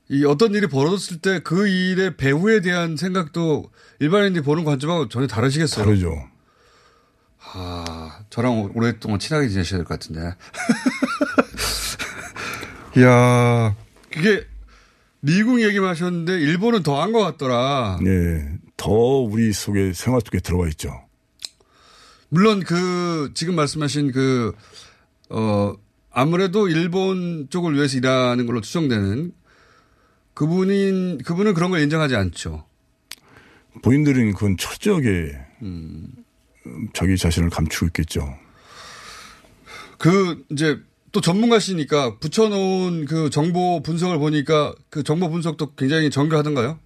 이 0.09 0.25
어떤 0.25 0.53
일이 0.53 0.67
벌어졌을 0.67 1.17
때 1.19 1.39
그 1.43 1.67
일의 1.67 2.17
배후에 2.17 2.61
대한 2.61 2.97
생각도 2.97 3.71
일반인들이 3.99 4.43
보는 4.43 4.63
관점하고 4.63 5.07
전혀 5.09 5.27
다르시겠어요. 5.27 5.85
다르죠. 5.85 6.15
아, 7.55 8.19
저랑 8.29 8.71
오랫동안 8.75 9.19
친하게 9.19 9.49
지내셔야 9.49 9.79
될 9.79 9.85
것 9.85 9.99
같은데. 9.99 10.33
이야, 12.97 13.75
그게 14.11 14.45
미국 15.19 15.61
얘기만 15.61 15.89
하셨는데 15.89 16.33
일본은 16.33 16.83
더 16.83 17.01
한 17.01 17.11
것 17.11 17.19
같더라. 17.21 17.99
네. 18.01 18.57
더 18.83 18.91
우리 18.91 19.53
속에 19.53 19.93
생활 19.93 20.19
속에 20.19 20.41
들어와 20.41 20.67
있죠. 20.67 20.91
물론 22.27 22.59
그 22.59 23.31
지금 23.33 23.55
말씀하신 23.55 24.11
그, 24.11 24.53
어, 25.29 25.73
아무래도 26.11 26.67
일본 26.67 27.47
쪽을 27.49 27.75
위해서 27.75 27.97
일하는 27.97 28.45
걸로 28.45 28.59
추정되는 28.59 29.31
그분인, 30.33 31.19
그분은 31.19 31.53
그런 31.53 31.71
걸 31.71 31.79
인정하지 31.79 32.17
않죠. 32.17 32.65
본인들은 33.83 34.33
그건 34.33 34.57
철저하게 34.57 35.31
음, 35.61 36.09
자기 36.93 37.15
자신을 37.15 37.51
감추고 37.51 37.85
있겠죠. 37.87 38.37
그 39.97 40.43
이제 40.51 40.77
또 41.13 41.21
전문가시니까 41.21 42.17
붙여놓은 42.19 43.05
그 43.05 43.29
정보 43.29 43.81
분석을 43.81 44.17
보니까 44.17 44.75
그 44.89 45.03
정보 45.03 45.29
분석도 45.29 45.75
굉장히 45.75 46.09
정교하던가요? 46.09 46.79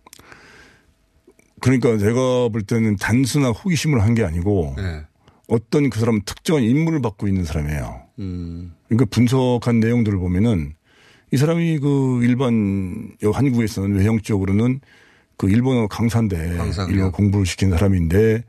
그러니까 1.60 1.98
제가 1.98 2.50
볼 2.50 2.62
때는 2.62 2.98
단순한 2.98 3.52
호기심을 3.52 4.02
한게 4.02 4.24
아니고 4.24 4.76
네. 4.78 5.02
어떤 5.48 5.90
그 5.90 6.00
사람 6.00 6.22
특정한 6.26 6.64
임무를 6.64 7.02
받고 7.02 7.28
있는 7.28 7.44
사람이에요. 7.44 8.02
음. 8.20 8.74
그러니까 8.88 9.06
분석한 9.10 9.80
내용들을 9.80 10.18
보면은 10.18 10.74
이 11.32 11.38
사람이 11.38 11.80
그 11.80 12.22
일반 12.24 13.12
한국에서는 13.22 13.96
외형적으로는 13.98 14.82
그 15.38 15.50
일본어 15.50 15.88
강사인데 15.88 16.58
강사고요. 16.58 16.94
일본어 16.94 17.12
공부를 17.12 17.46
시킨 17.46 17.70
사람인데 17.72 18.44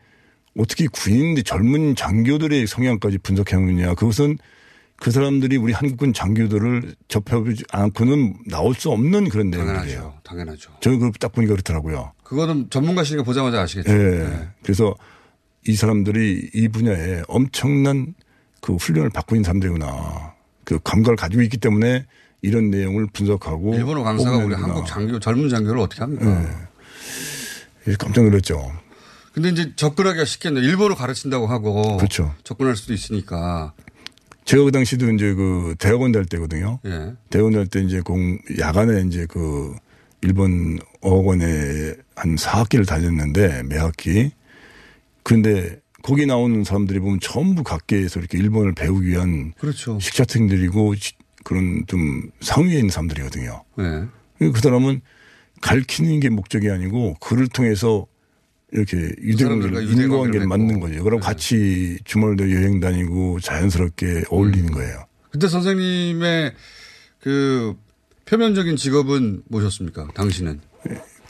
어떻게 0.56 0.86
군인들 0.86 1.44
젊은 1.44 1.94
장교들의 1.94 2.66
성향까지 2.66 3.18
분석해놓느냐 3.18 3.94
그것은 3.94 4.38
그 5.00 5.10
사람들이 5.12 5.56
우리 5.56 5.72
한국군 5.72 6.12
장교들을 6.12 6.96
접해보지 7.06 7.64
않고는 7.70 8.34
나올 8.46 8.74
수 8.74 8.90
없는 8.90 9.28
그런 9.28 9.50
내용이에요. 9.50 9.76
당연하죠. 9.76 10.14
당연하죠. 10.24 10.70
저는 10.80 10.98
그걸 10.98 11.12
딱 11.20 11.32
보니까 11.32 11.52
그렇더라고요. 11.54 12.12
그거는 12.24 12.68
전문가시니까 12.68 13.22
보자마자 13.22 13.62
아시겠죠. 13.62 13.92
예. 13.92 13.96
네. 13.96 14.48
그래서 14.62 14.94
이 15.66 15.74
사람들이 15.74 16.50
이 16.52 16.68
분야에 16.68 17.22
엄청난 17.28 18.14
그 18.60 18.74
훈련을 18.74 19.10
받고 19.10 19.36
있는 19.36 19.44
사람들이구나. 19.44 20.34
그 20.64 20.80
감각을 20.82 21.16
가지고 21.16 21.42
있기 21.42 21.58
때문에 21.58 22.04
이런 22.42 22.70
내용을 22.70 23.06
분석하고 23.12 23.74
일본어 23.74 24.02
강사가 24.02 24.36
우리. 24.38 24.54
한국 24.54 24.86
장교, 24.86 25.18
젊은 25.20 25.48
장교를 25.48 25.80
어떻게 25.80 26.00
합니까? 26.02 26.44
예, 27.86 27.94
깜짝 27.94 28.24
놀랐죠. 28.24 28.72
근데 29.32 29.50
이제 29.50 29.72
접근하기가 29.76 30.24
쉽겠네요. 30.24 30.64
일본어 30.64 30.96
가르친다고 30.96 31.46
하고. 31.46 31.96
그렇죠. 31.98 32.34
접근할 32.42 32.74
수도 32.74 32.92
있으니까. 32.92 33.72
제가 34.48 34.64
그 34.64 34.72
당시도 34.72 35.10
이제 35.12 35.34
그 35.34 35.74
대학원 35.78 36.10
다닐 36.10 36.26
때거든요. 36.26 36.80
예. 36.86 37.12
대학원 37.28 37.52
다닐 37.52 37.66
때 37.68 37.80
이제 37.82 38.00
공, 38.00 38.38
야간에 38.58 39.02
이제 39.06 39.26
그 39.28 39.74
일본 40.22 40.78
어학원에 41.02 41.92
한 42.16 42.34
4학기를 42.36 42.86
다녔는데 42.86 43.64
매 43.64 43.76
학기. 43.76 44.30
근데 45.22 45.78
거기 46.02 46.24
나오는 46.24 46.64
사람들이 46.64 46.98
보면 46.98 47.18
전부 47.20 47.62
각계에서 47.62 48.20
이렇게 48.20 48.38
일본을 48.38 48.72
배우기 48.74 49.06
위한 49.08 49.52
그렇죠. 49.58 49.98
식자생들이고 50.00 50.94
시- 50.94 51.12
그런 51.44 51.84
좀 51.86 52.30
상위에 52.40 52.76
있는 52.76 52.88
사람들이거든요. 52.88 53.64
예. 53.80 54.04
그 54.50 54.58
사람은 54.62 55.02
가르치는 55.60 56.20
게 56.20 56.30
목적이 56.30 56.70
아니고 56.70 57.16
그를 57.20 57.48
통해서 57.48 58.06
이렇게 58.72 58.96
유대관계를 59.22 59.82
유대관계를 59.82 60.04
인과관계를. 60.04 60.46
만든 60.46 60.80
거죠. 60.80 61.02
그럼 61.02 61.20
네. 61.20 61.26
같이 61.26 61.98
주말도 62.04 62.52
여행 62.52 62.80
다니고 62.80 63.40
자연스럽게 63.40 64.24
어울리는 64.30 64.70
거예요. 64.72 65.06
그때 65.30 65.48
선생님의 65.48 66.54
그 67.20 67.74
표면적인 68.26 68.76
직업은 68.76 69.42
뭐셨습니까? 69.48 70.08
당신은? 70.14 70.60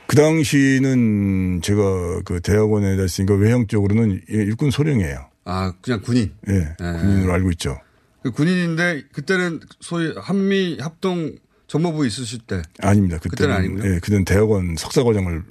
그 0.06 0.16
당시는 0.16 1.60
제가 1.62 2.22
그 2.24 2.40
대학원에 2.40 2.96
다녔으니까 2.96 3.34
외형적으로는 3.34 4.22
육군 4.28 4.70
소령이에요. 4.70 5.28
아, 5.44 5.72
그냥 5.80 6.00
군인. 6.02 6.32
예. 6.48 6.54
예. 6.54 6.74
군인으로 6.78 7.32
알고 7.32 7.50
있죠. 7.52 7.78
그 8.22 8.32
군인인데 8.32 9.04
그때는 9.12 9.60
소위 9.80 10.12
한미 10.16 10.78
합동 10.80 11.36
정보부 11.68 12.06
있으실 12.06 12.40
때 12.40 12.62
아닙니다. 12.80 13.18
그때는 13.18 13.30
그때는 13.30 13.54
아니고요? 13.54 13.94
예, 13.94 13.98
그때는 14.00 14.24
대학원 14.24 14.74
석사과정을 14.76 15.44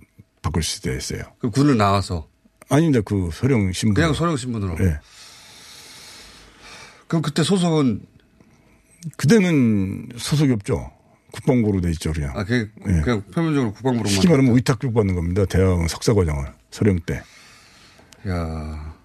바꿀 0.48 0.64
수 0.64 0.90
있어요. 0.90 1.24
그 1.40 1.50
군을 1.50 1.78
나와서 1.78 2.28
아닙니다. 2.70 3.02
그 3.04 3.30
소령 3.34 3.72
신분. 3.72 3.96
그냥 3.96 4.14
소령 4.14 4.38
신분으로. 4.38 4.78
예. 4.80 5.00
그럼 7.08 7.22
그때 7.22 7.44
소속은 7.44 8.02
그때는 9.16 10.10
소속이 10.18 10.52
없죠. 10.54 10.92
국방부로 11.32 11.82
돼 11.82 11.92
있죠, 11.92 12.12
그냥. 12.14 12.32
아, 12.36 12.44
그냥, 12.44 12.70
예. 12.88 13.02
그냥 13.02 13.22
표면적으로 13.34 13.74
국방부로만. 13.74 14.12
쉽게 14.12 14.30
말하면 14.30 14.56
위탁 14.56 14.80
받는 14.80 15.16
겁니다. 15.16 15.46
대학원 15.46 15.88
석사과정을 15.88 16.54
소령 16.72 17.00
때. 17.02 17.22
야 18.28 18.96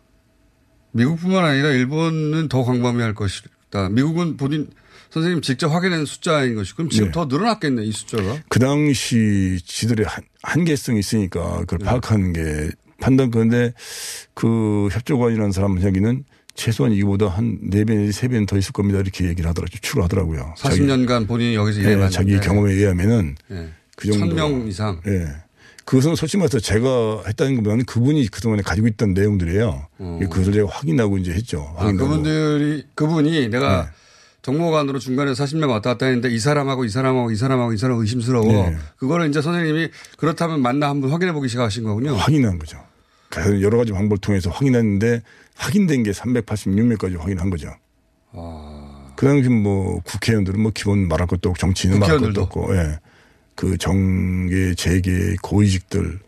미국뿐만 0.92 1.44
아니라 1.44 1.68
일본은 1.68 2.48
더 2.48 2.64
광범위할 2.64 3.14
것이다. 3.14 3.88
미국은 3.90 4.36
본인 4.36 4.70
선생님 5.12 5.42
직접 5.42 5.68
확인한 5.68 6.06
숫자인 6.06 6.54
것이 6.54 6.74
그럼 6.74 6.88
지금 6.88 7.08
네. 7.08 7.12
더 7.12 7.26
늘어났겠네 7.26 7.84
이 7.84 7.92
숫자가. 7.92 8.38
그 8.48 8.58
당시 8.58 9.58
지들의 9.64 10.06
한, 10.06 10.24
한계성이 10.42 11.00
있으니까 11.00 11.60
그걸 11.60 11.80
네. 11.80 11.84
파악하는 11.84 12.32
게 12.32 12.70
판단 12.98 13.30
그런데 13.30 13.74
그 14.32 14.88
협조관이라는 14.90 15.52
사람 15.52 15.78
이야기는 15.78 16.24
최소한 16.54 16.92
이거보다 16.92 17.28
한 17.28 17.58
4배 17.70 17.96
내지 17.96 18.20
3배는 18.20 18.46
더 18.46 18.56
있을 18.56 18.72
겁니다. 18.72 19.00
이렇게 19.00 19.26
얘기를 19.26 19.48
하더라고요. 19.48 19.70
추측을 19.74 20.02
하더라고요. 20.04 20.54
40년간 20.58 21.26
본인이 21.26 21.54
여기서 21.56 21.80
예, 21.80 21.82
일해봤는데 21.84 22.14
자기 22.14 22.40
경험에 22.40 22.72
의하면은 22.72 23.36
예. 23.50 23.68
그 23.96 24.10
정도. 24.10 24.34
1000명 24.34 24.68
이상. 24.68 25.00
예. 25.06 25.26
그것은 25.84 26.14
솔직히 26.14 26.38
말해서 26.38 26.60
제가 26.60 27.24
했다는 27.26 27.56
것보다는 27.56 27.84
그분이 27.84 28.28
그동안에 28.28 28.62
가지고 28.62 28.86
있던 28.86 29.14
내용들이에요. 29.14 29.88
그것을 29.98 30.52
제가 30.52 30.68
확인하고 30.70 31.18
이제 31.18 31.32
했죠. 31.32 31.60
어. 31.60 31.76
아. 31.76 31.92
그분들이 31.92 32.84
그분이 32.94 33.48
내가 33.48 33.82
네. 33.82 34.01
정보관으로 34.42 34.98
중간에 34.98 35.32
40명 35.32 35.70
왔다 35.70 35.90
갔다 35.90 36.06
했는데 36.06 36.28
이 36.28 36.38
사람하고 36.38 36.84
이 36.84 36.88
사람하고 36.88 37.30
이 37.30 37.36
사람하고 37.36 37.72
이 37.72 37.76
사람 37.76 37.98
의심스러워. 37.98 38.46
네. 38.46 38.76
그거를 38.96 39.28
이제 39.28 39.40
선생님이 39.40 39.88
그렇다면 40.18 40.60
맞나 40.60 40.88
한번 40.88 41.10
확인해 41.10 41.32
보기 41.32 41.48
시작하신 41.48 41.84
거군요. 41.84 42.16
확인한 42.16 42.58
거죠. 42.58 42.78
여러 43.62 43.78
가지 43.78 43.92
방법을 43.92 44.18
통해서 44.18 44.50
확인했는데 44.50 45.22
확인된 45.54 46.02
게 46.02 46.10
386명까지 46.10 47.18
확인한 47.18 47.50
거죠. 47.50 47.72
아. 48.32 49.12
그 49.16 49.26
당시 49.26 49.48
뭐 49.48 50.00
국회의원들은 50.00 50.60
뭐 50.60 50.72
기본 50.74 51.06
말할 51.06 51.28
것도 51.28 51.50
없고 51.50 51.58
정치인은 51.58 52.00
말할 52.00 52.18
것도? 52.18 52.42
없고, 52.42 52.76
예. 52.76 52.98
그 53.54 53.78
정계, 53.78 54.74
재계, 54.74 55.36
고위직들, 55.40 56.18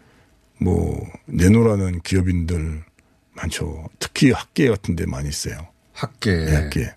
뭐 0.61 1.05
내노라는 1.27 2.00
기업인들 2.03 2.85
많죠. 3.33 3.88
특히 3.98 4.31
학계 4.31 4.68
같은 4.68 4.94
데 4.94 5.05
많이 5.07 5.29
있어요. 5.29 5.57
학계. 5.92 6.31
예, 6.31 6.55
학계. 6.55 6.94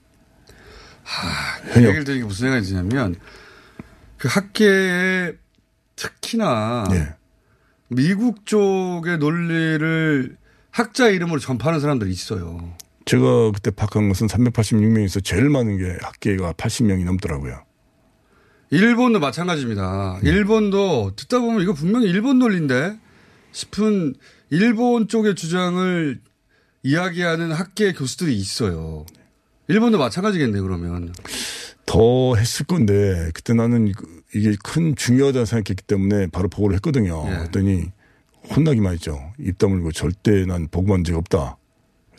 그 1.63 1.69
현역. 1.71 1.87
얘기를 1.87 2.03
들으니까 2.03 2.27
무슨 2.27 2.47
생각이 2.47 2.67
드냐면 2.67 3.15
그 4.17 4.27
학계에 4.27 5.33
특히나 5.95 6.85
예. 6.91 7.15
미국 7.89 8.45
쪽의 8.45 9.17
논리를 9.17 10.37
학자 10.71 11.07
이름으로 11.07 11.39
전파하는 11.39 11.79
사람들이 11.79 12.11
있어요. 12.11 12.75
제가 13.05 13.51
그때 13.51 13.71
파악한 13.71 14.09
것은 14.09 14.27
386명에서 14.27 15.23
제일 15.23 15.49
많은 15.49 15.77
게 15.77 15.97
학계가 16.01 16.53
80명이 16.53 17.05
넘더라고요. 17.05 17.63
일본도 18.69 19.19
마찬가지입니다. 19.19 20.19
일본도 20.23 21.15
듣다 21.15 21.39
보면 21.39 21.61
이거 21.61 21.73
분명히 21.73 22.07
일본 22.07 22.37
논리인데 22.39 22.99
싶은 23.53 24.13
일본 24.49 25.07
쪽의 25.07 25.35
주장을 25.35 26.19
이야기하는 26.83 27.53
학계 27.53 27.93
교수들이 27.93 28.35
있어요. 28.35 29.05
일본도 29.67 29.97
마찬가지겠네 29.97 30.59
그러면. 30.61 31.13
더 31.85 32.35
했을 32.35 32.65
건데 32.65 33.29
그때 33.33 33.53
나는 33.53 33.91
그- 33.91 34.21
이게 34.35 34.55
큰 34.63 34.95
중요하다 34.95 35.45
생각했기 35.45 35.83
때문에 35.87 36.27
바로 36.27 36.49
보고를 36.49 36.75
했거든요. 36.75 37.23
예. 37.27 37.31
했더니 37.43 37.85
혼나기만 38.55 38.93
했죠. 38.93 39.31
입 39.39 39.57
다물고 39.57 39.91
절대 39.91 40.45
난 40.45 40.67
보고한 40.69 41.03
적이 41.03 41.17
없다. 41.17 41.57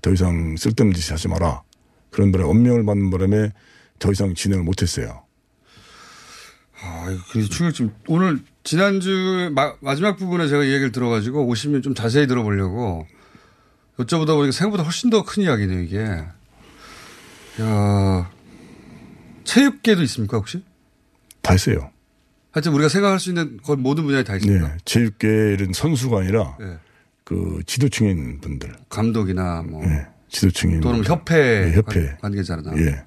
더 0.02 0.12
이상 0.12 0.56
쓸데없는 0.56 0.94
짓 0.98 1.11
하지 1.12 1.28
마라. 1.28 1.62
그런 2.11 2.32
바람에 2.32 2.48
엄명을 2.50 2.84
받는 2.84 3.11
바람에 3.11 3.52
더 3.98 4.11
이상 4.12 4.34
진행을 4.34 4.64
못했어요. 4.64 5.22
아, 6.80 7.06
굉장히 7.32 7.48
충격좀 7.50 7.94
오늘 8.06 8.40
지난주 8.62 9.50
마, 9.54 9.74
마지막 9.80 10.16
부분에 10.16 10.46
제가 10.48 10.62
이 10.64 10.68
얘기를 10.68 10.92
들어가지고 10.92 11.46
오시면 11.46 11.82
좀 11.82 11.94
자세히 11.94 12.26
들어보려고 12.26 13.06
여쭤보다 13.98 14.28
보니까 14.28 14.52
생각보다 14.52 14.84
훨씬 14.84 15.11
더 15.11 15.24
큰 15.24 15.42
이야기네요 15.42 15.80
이게. 15.82 16.24
야 17.61 18.31
체육계도 19.44 20.03
있습니까 20.03 20.37
혹시? 20.37 20.62
다 21.42 21.53
했어요. 21.53 21.90
하여튼 22.53 22.73
우리가 22.73 22.88
생각할 22.88 23.18
수 23.21 23.31
있는 23.31 23.59
거의 23.62 23.79
모든 23.79 24.05
분야에 24.05 24.25
다 24.25 24.37
있습니다. 24.37 24.68
네. 24.68 24.77
체육계는 24.85 25.73
선수가 25.73 26.21
아니라 26.21 26.57
네. 26.59 26.77
그 27.25 27.62
지도층에 27.66 28.11
있는 28.11 28.40
분들. 28.40 28.73
감독이나 28.88 29.62
뭐 29.62 29.85
네. 29.85 30.07
지도층에 30.29 30.81
또는. 30.81 31.05
협회, 31.05 31.66
네, 31.66 31.73
협회. 31.73 32.07
관- 32.07 32.18
관계자나. 32.21 32.77
예. 32.79 33.03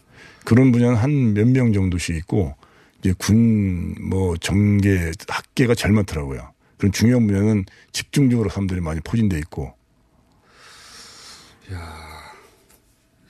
그런 0.46 0.72
분야는 0.72 0.96
한 0.96 1.34
몇 1.34 1.48
명 1.48 1.72
정도씩 1.74 2.16
있고 2.18 2.56
이제 3.00 3.14
군 3.18 3.96
뭐 4.02 4.36
정계 4.38 5.12
학계가 5.28 5.76
제일 5.76 5.94
많더라고요. 5.94 6.52
그런 6.78 6.92
중요한 6.92 7.28
분야는 7.28 7.66
집중적으로 7.92 8.50
사람들이 8.50 8.82
많이 8.82 9.00
포진돼 9.02 9.38
있고 9.40 9.74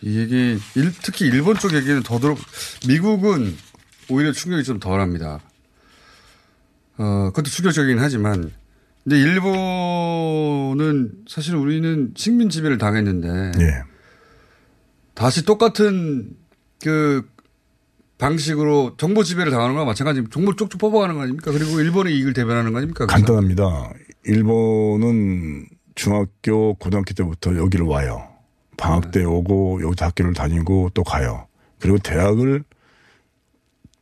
이 0.04 0.18
얘기 0.20 0.58
일- 0.76 0.94
특히 1.04 1.26
일본 1.28 1.56
쪽 1.58 1.74
얘기는 1.74 2.02
더더욱 2.04 2.40
미국은 2.88 3.56
오히려 4.10 4.32
충격이 4.32 4.64
좀 4.64 4.80
덜합니다. 4.80 5.40
어 6.98 7.26
그것도 7.30 7.50
충격적이긴 7.50 8.00
하지만 8.00 8.52
근데 9.04 9.20
일본은 9.20 11.12
사실 11.28 11.56
우리는 11.56 12.14
식민 12.16 12.50
지배를 12.50 12.78
당했는데 12.78 13.52
예. 13.64 13.84
다시 15.14 15.44
똑같은 15.46 16.36
그 16.84 17.28
방식으로 18.18 18.96
정보 18.98 19.24
지배를 19.24 19.52
당하는 19.52 19.74
거나 19.74 19.86
마찬가지 19.86 20.24
정보 20.32 20.56
쪽쪽 20.56 20.78
뽑아가는 20.80 21.16
거 21.16 21.22
아닙니까? 21.22 21.52
그리고 21.52 21.80
일본의 21.80 22.16
이익을 22.18 22.34
대변하는 22.34 22.72
거 22.72 22.78
아닙니까? 22.78 23.08
간단합니다. 23.08 23.94
일본은 24.26 25.66
중학교 25.96 26.76
고등학교 26.76 27.14
때부터 27.16 27.56
여기를 27.56 27.86
와요. 27.88 28.28
방학 28.82 29.12
네. 29.12 29.20
때 29.20 29.24
오고 29.24 29.84
여기서 29.84 30.06
학교를 30.06 30.34
다니고 30.34 30.90
또 30.96 31.04
가요. 31.04 31.48
그리고 31.80 32.00
대학을 32.00 32.64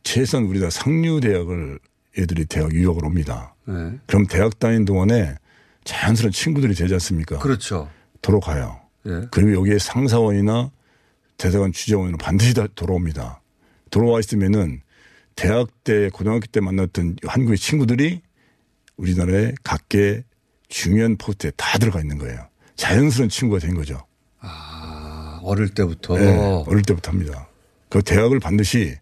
최소한 0.02 0.46
우리나라 0.46 0.70
상류 0.70 1.20
대학을 1.20 1.78
애들이 2.18 2.46
대학 2.46 2.72
유학을 2.72 3.04
옵니다. 3.04 3.54
네. 3.66 3.74
그럼 4.06 4.26
대학 4.26 4.58
다니는 4.58 4.86
동안에 4.86 5.36
자연스러운 5.84 6.32
친구들이 6.32 6.74
되지 6.74 6.94
않습니까? 6.94 7.38
그렇죠. 7.40 7.90
도로 8.22 8.40
가요. 8.40 8.80
예. 9.06 9.26
그리고 9.30 9.52
여기에 9.60 9.78
상사원이나 9.78 10.70
대사관 11.36 11.72
주재원으로 11.72 12.16
반드시 12.16 12.54
다 12.54 12.66
돌아옵니다. 12.74 13.42
돌아와 13.90 14.18
있으면은 14.18 14.80
대학 15.36 15.68
때, 15.84 16.08
고등학교 16.10 16.46
때 16.46 16.60
만났던 16.60 17.16
한국의 17.26 17.58
친구들이 17.58 18.22
우리나라의 18.96 19.54
각계 19.62 20.24
중요한 20.68 21.16
포스트에 21.16 21.52
다 21.56 21.78
들어가 21.78 22.00
있는 22.00 22.16
거예요. 22.16 22.46
자연스러운 22.76 23.28
친구가 23.28 23.60
된 23.60 23.74
거죠. 23.74 24.06
아, 24.40 24.69
어릴 25.50 25.68
때부터. 25.70 26.16
네, 26.16 26.64
어릴 26.66 26.82
때부터 26.82 27.10
합니다. 27.10 27.48
그 27.88 28.02
대학을 28.02 28.38
반드시 28.38 28.94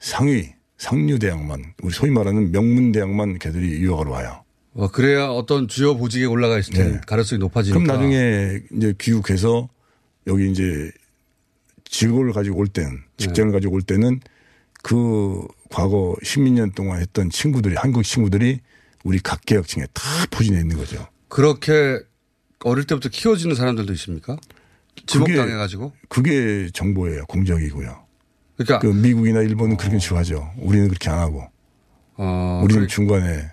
상위, 0.00 0.48
상류 0.76 1.18
대학만, 1.20 1.74
우리 1.82 1.92
소위 1.92 2.10
말하는 2.10 2.50
명문 2.50 2.90
대학만 2.90 3.38
걔들이 3.38 3.80
유학하러 3.80 4.10
와요. 4.10 4.44
어, 4.74 4.88
그래야 4.88 5.26
어떤 5.26 5.68
주요 5.68 5.96
보직에 5.96 6.24
올라가 6.24 6.58
있을 6.58 6.74
때 6.74 6.84
네. 6.84 7.00
가능성이 7.06 7.38
높아지니까. 7.38 7.80
그럼 7.80 7.86
나중에 7.86 8.60
이제 8.76 8.94
귀국해서 8.98 9.68
여기 10.26 10.50
이제 10.50 10.90
직업을 11.84 12.32
가지고 12.32 12.58
올 12.58 12.66
때는 12.66 13.02
직장을 13.16 13.52
가지고 13.52 13.74
올 13.74 13.82
때는 13.82 14.20
그 14.82 15.46
과거 15.70 16.16
10년 16.22 16.74
동안 16.74 17.00
했던 17.00 17.30
친구들이 17.30 17.76
한국 17.76 18.02
친구들이 18.02 18.60
우리 19.04 19.18
각계학층에 19.20 19.86
다 19.92 20.02
포진해 20.30 20.60
있는 20.60 20.76
거죠. 20.76 21.06
그렇게 21.28 22.00
어릴 22.64 22.84
때부터 22.84 23.08
키워지는 23.08 23.54
사람들도 23.54 23.92
있습니까? 23.94 24.36
지목당해가지고. 25.06 25.92
그게 26.08 26.68
정보예요. 26.72 27.24
공적이고요. 27.26 28.04
그러니까 28.56 28.78
그 28.80 28.86
미국이나 28.88 29.40
일본은 29.40 29.76
그렇게 29.76 29.98
좋아하죠. 29.98 30.50
우리는 30.58 30.88
그렇게 30.88 31.10
안 31.10 31.18
하고. 31.18 31.44
어, 32.16 32.60
우리는 32.64 32.82
그래- 32.82 32.88
중간에 32.88 33.50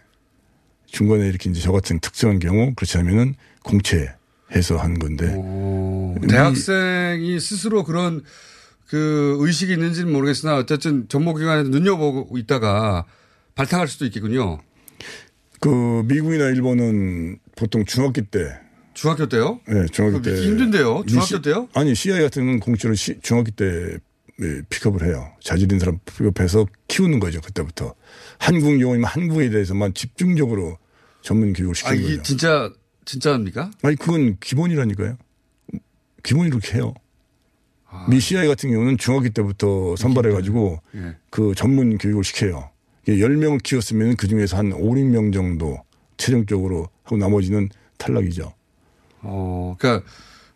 중간에 0.88 1.28
이렇게 1.28 1.50
이제 1.50 1.62
저 1.62 1.72
같은 1.72 2.00
특정한 2.00 2.40
경우 2.40 2.74
그렇지 2.76 2.98
않으면은 2.98 3.36
공채 3.64 4.16
해서 4.56 4.78
하는 4.78 4.98
건데 4.98 5.34
어, 5.36 6.16
대학생이 6.28 7.40
스스로 7.40 7.84
그런 7.84 8.24
그 8.88 9.36
의식이 9.40 9.74
있는지는 9.74 10.12
모르겠으나 10.14 10.58
어쨌든 10.58 11.08
정보기관에서 11.10 11.70
눈여보고 11.70 12.38
있다가 12.38 13.06
발탁할 13.56 13.88
수도 13.88 14.06
있겠군요. 14.06 14.60
그 15.60 16.04
미국이나 16.08 16.46
일본은 16.46 17.40
보통 17.56 17.86
중학교 17.86 18.22
때 18.22 18.60
중학교 18.96 19.28
때요? 19.28 19.60
네, 19.68 19.86
중학교 19.92 20.22
때. 20.22 20.34
힘든데요? 20.42 21.04
중학교 21.06 21.26
시- 21.28 21.42
때요? 21.42 21.68
아니, 21.76 21.94
CIA 21.94 22.22
같은 22.24 22.46
건 22.48 22.60
공짜로 22.60 22.96
시- 22.96 23.20
중학교 23.22 23.52
때 23.52 23.98
예, 24.42 24.62
픽업을 24.70 25.06
해요. 25.06 25.32
자질인 25.42 25.80
사람 25.80 25.98
픽업해서 26.06 26.66
키우는 26.90 27.20
거죠, 27.20 27.40
그때부터. 27.42 27.94
한국 28.40 28.82
용어이면 28.82 29.06
한국에 29.06 29.50
대해서만 29.50 29.94
집중적으로 29.94 30.78
전문 31.22 31.54
교육을 31.54 31.72
아, 31.72 31.76
시키는 31.76 31.98
이게 32.00 32.10
거죠. 32.18 32.24
진짜, 32.24 32.74
진짜입니까? 33.06 33.72
아니, 33.84 33.96
그건 33.96 34.38
기본이라니까요. 34.40 35.18
기본이 36.24 36.48
이렇게 36.50 36.76
해요. 36.76 36.94
미 38.10 38.20
CIA 38.20 38.48
같은 38.48 38.72
경우는 38.72 38.98
중학교 38.98 39.30
때부터 39.30 39.96
선발해가지고 39.96 40.82
예. 40.96 41.16
그 41.30 41.54
전문 41.56 41.98
교육을 41.98 42.24
시켜요. 42.26 42.70
10명을 43.08 43.62
키웠으면 43.64 44.16
그 44.18 44.28
중에서 44.28 44.58
한 44.58 44.74
5, 44.74 44.96
6명 44.96 45.32
정도 45.32 45.78
최종적으로 46.18 46.90
하고 47.04 47.16
나머지는 47.18 47.70
탈락이죠. 47.98 48.54
어, 49.26 49.76
그러니까 49.78 50.06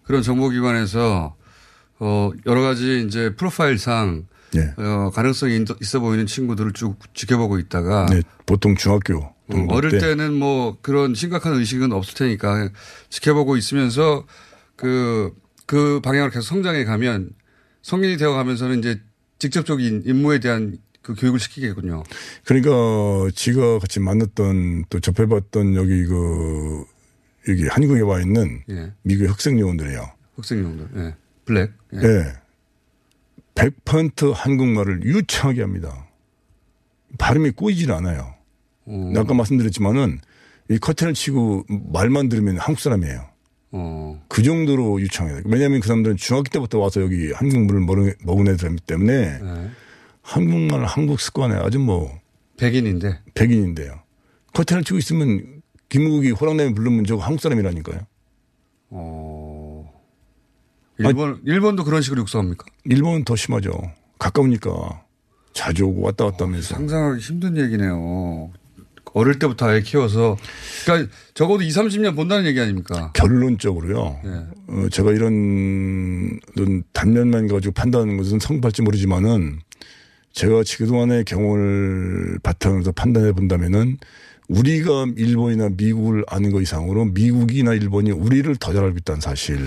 그런 0.04 0.22
정보기관에서 0.24 1.36
어, 2.00 2.32
여러 2.46 2.62
가지 2.62 3.04
이제 3.06 3.36
프로파일상 3.36 4.28
예. 4.56 4.74
어, 4.82 5.12
가능성이 5.14 5.58
있- 5.58 5.82
있어 5.82 6.00
보이는 6.00 6.26
친구들을 6.26 6.74
쭉 6.74 6.98
지켜보고 7.14 7.60
있다가 7.60 8.08
네, 8.10 8.22
보통 8.46 8.76
중학교 8.76 9.34
음, 9.52 9.68
어릴 9.70 9.92
때 9.92 10.00
때는 10.00 10.34
뭐 10.34 10.78
그런 10.82 11.14
심각한 11.16 11.54
의식은 11.56 11.92
없을 11.92 12.16
테니까 12.16 12.70
지켜보고 13.10 13.58
있으면서 13.58 14.26
그, 14.76 15.34
그 15.66 16.00
방향으로 16.04 16.32
계속 16.32 16.48
성장해 16.48 16.86
가면 16.86 17.32
성인이 17.82 18.18
되어 18.18 18.34
가면서는 18.34 18.80
이제 18.80 19.02
직접적인 19.40 20.04
임무에 20.06 20.40
대한 20.40 20.78
그 21.02 21.16
교육을 21.16 21.40
시키겠군요. 21.40 22.04
그러니까 22.46 22.72
지가 23.34 23.80
같이 23.80 24.00
만났던 24.00 24.86
또 24.90 25.00
접해봤던 25.00 25.76
여기 25.76 26.06
그 26.06 26.84
여기 27.50 27.68
한국에 27.68 28.02
와 28.02 28.20
있는 28.22 28.62
예. 28.70 28.92
미국의 29.04 29.30
학생 29.30 29.60
요원들이에요. 29.60 30.10
학생용들. 30.36 30.90
예. 30.98 31.16
블랙. 31.46 31.72
예. 31.94 31.98
예. 32.04 32.34
100% 33.56 34.34
한국말을 34.34 35.04
유창하게 35.04 35.62
합니다. 35.62 36.08
발음이 37.18 37.52
꼬이질 37.52 37.92
않아요. 37.92 38.36
어, 38.86 39.14
아까 39.18 39.34
말씀드렸지만은 39.34 40.20
이 40.70 40.78
커튼을 40.78 41.14
치고 41.14 41.66
말만 41.92 42.30
들으면 42.30 42.58
한국 42.58 42.80
사람이에요. 42.80 43.28
어, 43.72 44.24
그 44.28 44.42
정도로 44.44 45.02
유창해요. 45.02 45.42
왜냐하면 45.46 45.80
그 45.80 45.88
사람들은 45.88 46.18
중학교 46.18 46.50
때부터 46.50 46.80
와서 46.80 47.02
여기 47.02 47.32
한국물을 47.32 47.82
먹은, 47.82 48.14
먹은 48.24 48.48
애들이기 48.48 48.82
때문에 48.86 49.14
예. 49.14 49.70
한국말, 50.22 50.86
한국 50.86 51.20
습관에 51.20 51.56
아주 51.56 51.80
뭐 51.80 52.20
백인인데. 52.58 53.20
백인인데요. 53.34 54.00
커튼을 54.54 54.84
치고 54.84 54.98
있으면 55.00 55.59
김국이 55.90 56.32
호랑나비 56.32 56.74
부르면 56.74 57.06
저거 57.06 57.24
한국 57.24 57.42
사람이라니까요. 57.42 58.00
어. 58.92 59.92
일본, 61.00 61.42
일본도 61.46 61.84
그런 61.84 62.02
식으로 62.02 62.22
육성합니까? 62.22 62.66
일본은 62.86 63.24
더 63.24 63.36
심하죠. 63.36 63.72
가까우니까 64.20 65.04
자주 65.54 65.86
오고 65.86 66.02
왔다 66.02 66.26
갔다 66.26 66.46
하면서. 66.46 66.76
상상하기 66.76 67.22
힘든 67.22 67.58
얘기네요. 67.58 68.52
어릴 69.14 69.40
때부터 69.40 69.68
아예 69.68 69.82
키워서. 69.82 70.38
그러니까 70.86 71.12
적어도 71.34 71.64
2, 71.64 71.70
30년 71.70 72.16
본다는 72.16 72.46
얘기 72.46 72.60
아닙니까? 72.60 73.12
결론적으로요. 73.14 74.20
예. 74.26 74.30
어, 74.68 74.90
제가 74.90 75.12
이런 75.12 76.40
단면만 76.94 77.48
가지고 77.48 77.74
판단하는 77.74 78.18
것은 78.18 78.40
성공할지 78.40 78.82
모르지만은 78.82 79.60
제가 80.34 80.62
그동안의 80.78 81.26
경험을 81.26 82.40
바탕으로 82.44 82.92
판단해 82.92 83.32
본다면은 83.32 83.98
우리가 84.50 85.06
일본이나 85.16 85.70
미국을 85.70 86.26
아는 86.28 86.52
것 86.52 86.62
이상으로 86.62 87.06
미국이나 87.06 87.74
일본이 87.74 88.12
우리를 88.12 88.56
더 88.58 88.74
잘 88.74 88.84
알고 88.84 88.98
있다는 88.98 89.22
사실. 89.22 89.60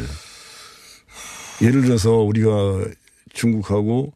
예를 1.62 1.82
들어서 1.82 2.16
우리가 2.18 2.84
중국하고 3.32 4.12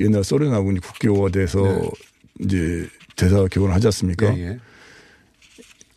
옛날 0.00 0.22
소련하고 0.22 0.74
국교가 0.82 1.30
돼서 1.30 1.62
네. 1.62 1.90
이제 2.40 2.88
대사 3.16 3.46
교환을 3.50 3.74
하지 3.74 3.86
않습니까? 3.88 4.36
예, 4.36 4.42
예. 4.42 4.58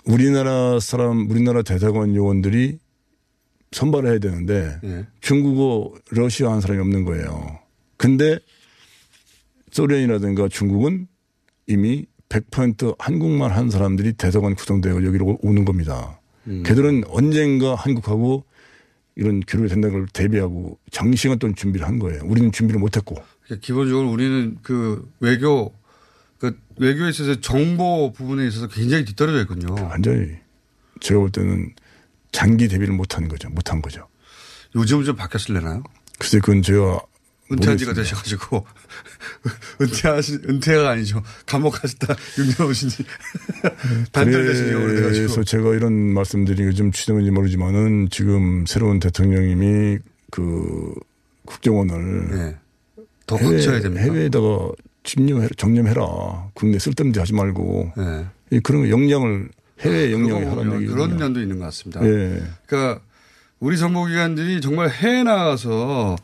우리나라 0.05 0.79
사람, 0.79 1.29
우리나라 1.29 1.61
대사관 1.61 2.15
요원들이 2.15 2.79
선발을 3.73 4.09
해야 4.09 4.19
되는데 4.19 4.79
예. 4.83 5.05
중국어, 5.19 5.93
러시아 6.09 6.49
하는 6.49 6.61
사람이 6.61 6.79
없는 6.81 7.03
거예요. 7.05 7.59
근데 7.97 8.39
소련이라든가 9.71 10.47
중국은 10.47 11.07
이미 11.67 12.05
100% 12.31 12.95
한국말 12.97 13.51
하는 13.51 13.69
사람들이 13.69 14.13
대사관 14.13 14.55
구성되어 14.55 15.03
여기로 15.03 15.39
오는 15.41 15.65
겁니다. 15.65 16.19
음. 16.47 16.63
걔들은 16.65 17.03
언젠가 17.09 17.75
한국하고 17.75 18.45
이런 19.15 19.41
교류가 19.41 19.67
된다는 19.67 19.97
걸 19.97 20.07
대비하고 20.07 20.79
장시간 20.91 21.37
동안 21.37 21.55
준비를 21.55 21.85
한 21.85 21.99
거예요. 21.99 22.21
우리는 22.23 22.51
준비를 22.51 22.79
못 22.79 22.95
했고. 22.95 23.15
그러니까 23.43 23.65
기본적으로 23.65 24.09
우리는 24.09 24.57
그 24.61 25.07
외교 25.19 25.73
그 26.39 26.57
외교에 26.77 27.09
있어서 27.09 27.39
정보 27.41 28.13
부분에 28.13 28.47
있어서 28.47 28.67
굉장히 28.67 29.03
뒤떨어져 29.05 29.41
있군요. 29.41 29.75
완전히 29.75 30.29
제가 31.01 31.19
볼 31.19 31.29
때는 31.31 31.75
장기 32.31 32.69
대비를 32.69 32.93
못한 32.93 33.27
거죠. 33.27 33.49
못한 33.49 33.81
거죠. 33.81 34.07
요즘은 34.75 35.03
좀 35.03 35.15
바뀌었을래나요? 35.17 35.83
글쎄 36.17 36.39
그건 36.39 36.61
제가 36.61 37.01
은퇴한 37.51 37.77
지가. 37.77 37.93
되셔가지고 37.93 38.65
은퇴하시 39.81 40.39
은퇴가 40.47 40.89
아니죠. 40.89 41.21
감옥 41.45 41.71
가셨다 41.71 42.13
6년 42.13 42.69
오신 42.69 42.89
지 42.89 43.05
단절되신 44.11 44.67
지 44.67 44.73
오래돼가지고 44.73 45.27
그래서 45.27 45.43
제가 45.43 45.73
이런 45.75 45.93
말씀드리는 46.13 46.71
게좀 46.71 46.91
취재인지 46.91 47.31
모르지만은 47.31 48.09
지금 48.09 48.65
새로운 48.65 48.99
대통령님이 48.99 49.99
그 50.31 50.93
국정원을 51.45 52.29
네. 52.31 52.57
더 53.27 53.37
해외, 53.37 53.59
됩니다. 53.59 54.01
해외에다가 54.01 54.71
집념해라, 55.03 55.49
정념해라. 55.57 56.49
국내 56.53 56.79
쓸데없는 56.79 57.13
데 57.13 57.19
하지 57.19 57.33
말고 57.33 57.93
네. 57.97 58.25
이 58.51 58.59
그런 58.59 58.89
영향을 58.89 59.49
해외 59.79 60.11
영향이 60.11 60.29
그러고 60.31 60.51
하라는 60.51 60.81
얘기거든요. 60.81 60.95
그런 60.95 61.17
면도 61.17 61.41
있는 61.41 61.59
것 61.59 61.65
같습니다. 61.65 62.05
예. 62.05 62.43
그러니까 62.65 63.01
우리 63.59 63.77
정보기관들이 63.77 64.61
정말 64.61 64.89
해외 64.89 65.23
나가서 65.23 66.15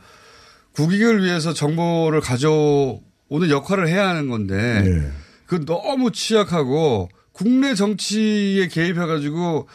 국익을 0.78 1.24
위해서 1.24 1.54
정보를 1.54 2.22
가져오는 2.22 3.02
역할을 3.50 3.88
해야 3.88 4.08
하는 4.10 4.30
건데 4.30 4.84
예. 4.86 5.12
그 5.48 5.66
너무 5.66 6.12
취약하고 6.12 7.10
국내 7.32 7.74
정치에 7.74 8.68
개입해가지고 8.68 9.68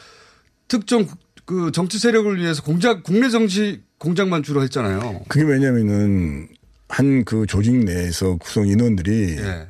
특정 0.68 1.04
국- 1.06 1.18
그 1.44 1.72
정치 1.72 1.98
세력을 1.98 2.38
위해서 2.40 2.62
공작 2.62 3.02
국내 3.02 3.28
정치 3.28 3.82
공작만 3.98 4.42
주로 4.44 4.62
했잖아요. 4.62 5.22
그게 5.28 5.44
왜냐면은 5.44 6.48
한 6.88 7.24
그 7.24 7.46
조직 7.46 7.74
내에서 7.84 8.36
구성 8.36 8.68
인원들이 8.68 9.36
예. 9.38 9.66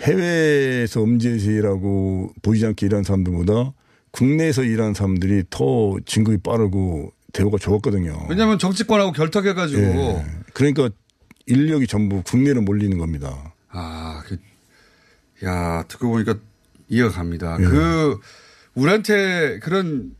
해외에서 0.00 1.04
음지에서 1.04 1.50
일하고 1.50 2.32
보이지 2.42 2.66
않게 2.66 2.86
일하는 2.86 3.04
사람들보다 3.04 3.72
국내에서 4.10 4.64
일하는 4.64 4.94
사람들이 4.94 5.44
더 5.50 5.96
진급이 6.06 6.38
빠르고 6.38 7.12
대우가 7.32 7.58
좋았거든요. 7.58 8.26
왜냐하면 8.28 8.58
정치권하고 8.58 9.12
결탁해가지고 9.12 9.80
예. 9.82 10.24
그러니까 10.54 10.90
인력이 11.46 11.86
전부 11.86 12.22
국내로 12.22 12.62
몰리는 12.62 12.96
겁니다. 12.98 13.54
아, 13.70 14.22
그, 14.26 14.38
야, 15.44 15.84
듣고 15.88 16.10
보니까 16.10 16.36
이해가 16.88 17.10
갑니다. 17.10 17.56
예. 17.60 17.64
그, 17.64 18.18
우리한테 18.74 19.58
그런 19.60 20.14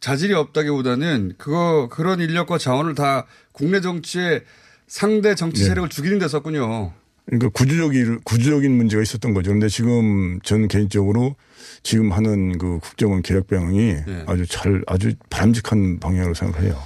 자질이 0.00 0.34
없다기보다는 0.34 1.34
그거, 1.38 1.88
그런 1.90 2.20
인력과 2.20 2.58
자원을 2.58 2.94
다 2.94 3.26
국내 3.52 3.80
정치에 3.80 4.42
상대 4.86 5.34
정치 5.34 5.62
예. 5.62 5.68
세력을 5.68 5.88
죽이는 5.88 6.18
데 6.18 6.28
썼군요. 6.28 6.92
그러니까 7.26 7.48
구조적인 7.50 8.20
구조적인 8.24 8.70
문제가 8.70 9.02
있었던 9.02 9.32
거죠. 9.34 9.48
그런데 9.48 9.68
지금 9.68 10.40
저는 10.42 10.68
개인적으로 10.68 11.36
지금 11.82 12.12
하는 12.12 12.58
그 12.58 12.78
국정원 12.80 13.22
계획 13.22 13.46
방향이 13.46 13.80
예. 13.80 14.24
아주 14.26 14.46
잘 14.46 14.82
아주 14.86 15.14
바람직한 15.30 16.00
방향으로 16.00 16.34
생각해요. 16.34 16.78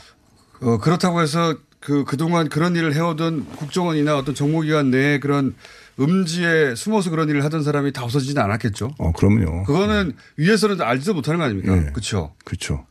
어, 0.61 0.79
그렇다고 0.79 1.21
해서 1.21 1.57
그, 1.81 2.05
그동안 2.05 2.49
그런 2.49 2.75
일을 2.75 2.95
해오던 2.95 3.47
국정원이나 3.57 4.19
어떤 4.19 4.35
정보기관 4.35 4.91
내에 4.91 5.21
그런 5.21 5.55
음지에 6.01 6.75
숨어서 6.75 7.11
그런 7.11 7.29
일을 7.29 7.45
하던 7.45 7.63
사람이 7.63 7.93
다 7.93 8.05
없어지지는 8.05 8.41
않았겠죠. 8.43 8.95
어, 8.99 9.13
그러면요. 9.13 9.65
그거는 9.65 10.15
위에서는 10.37 10.81
알지도 10.81 11.15
못하는 11.15 11.39
거 11.39 11.45
아닙니까? 11.45 11.77
예. 11.77 11.91
그렇죠. 11.91 12.35
그렇죠. 12.45 12.87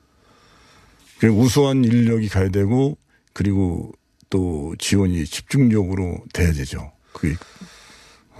그 1.19 1.27
우수한 1.27 1.83
인력이 1.83 2.29
가야 2.29 2.49
되고 2.49 2.97
그리고 3.33 3.91
또 4.29 4.75
지원이 4.77 5.25
집중적으로 5.25 6.17
돼야 6.33 6.51
되죠. 6.51 6.91
그게 7.17 7.35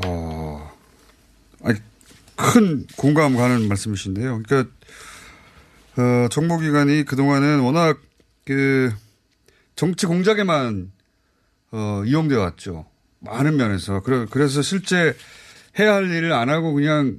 어, 0.05 0.71
아니, 1.63 1.79
큰 2.35 2.85
공감 2.95 3.35
가는 3.35 3.67
말씀이신데요. 3.67 4.43
그러니까, 4.43 4.71
어, 5.97 6.27
정보기관이 6.29 7.05
그동안은 7.05 7.61
워낙 7.61 7.99
그 8.45 8.93
정치 9.75 10.05
공작에만 10.05 10.91
어, 11.71 12.03
이용되어 12.05 12.39
왔죠. 12.39 12.85
많은 13.19 13.57
면에서. 13.57 14.01
그래, 14.01 14.27
그래서 14.29 14.61
실제 14.61 15.15
해야 15.79 15.95
할 15.95 16.09
일을 16.09 16.31
안 16.31 16.49
하고 16.49 16.73
그냥 16.73 17.17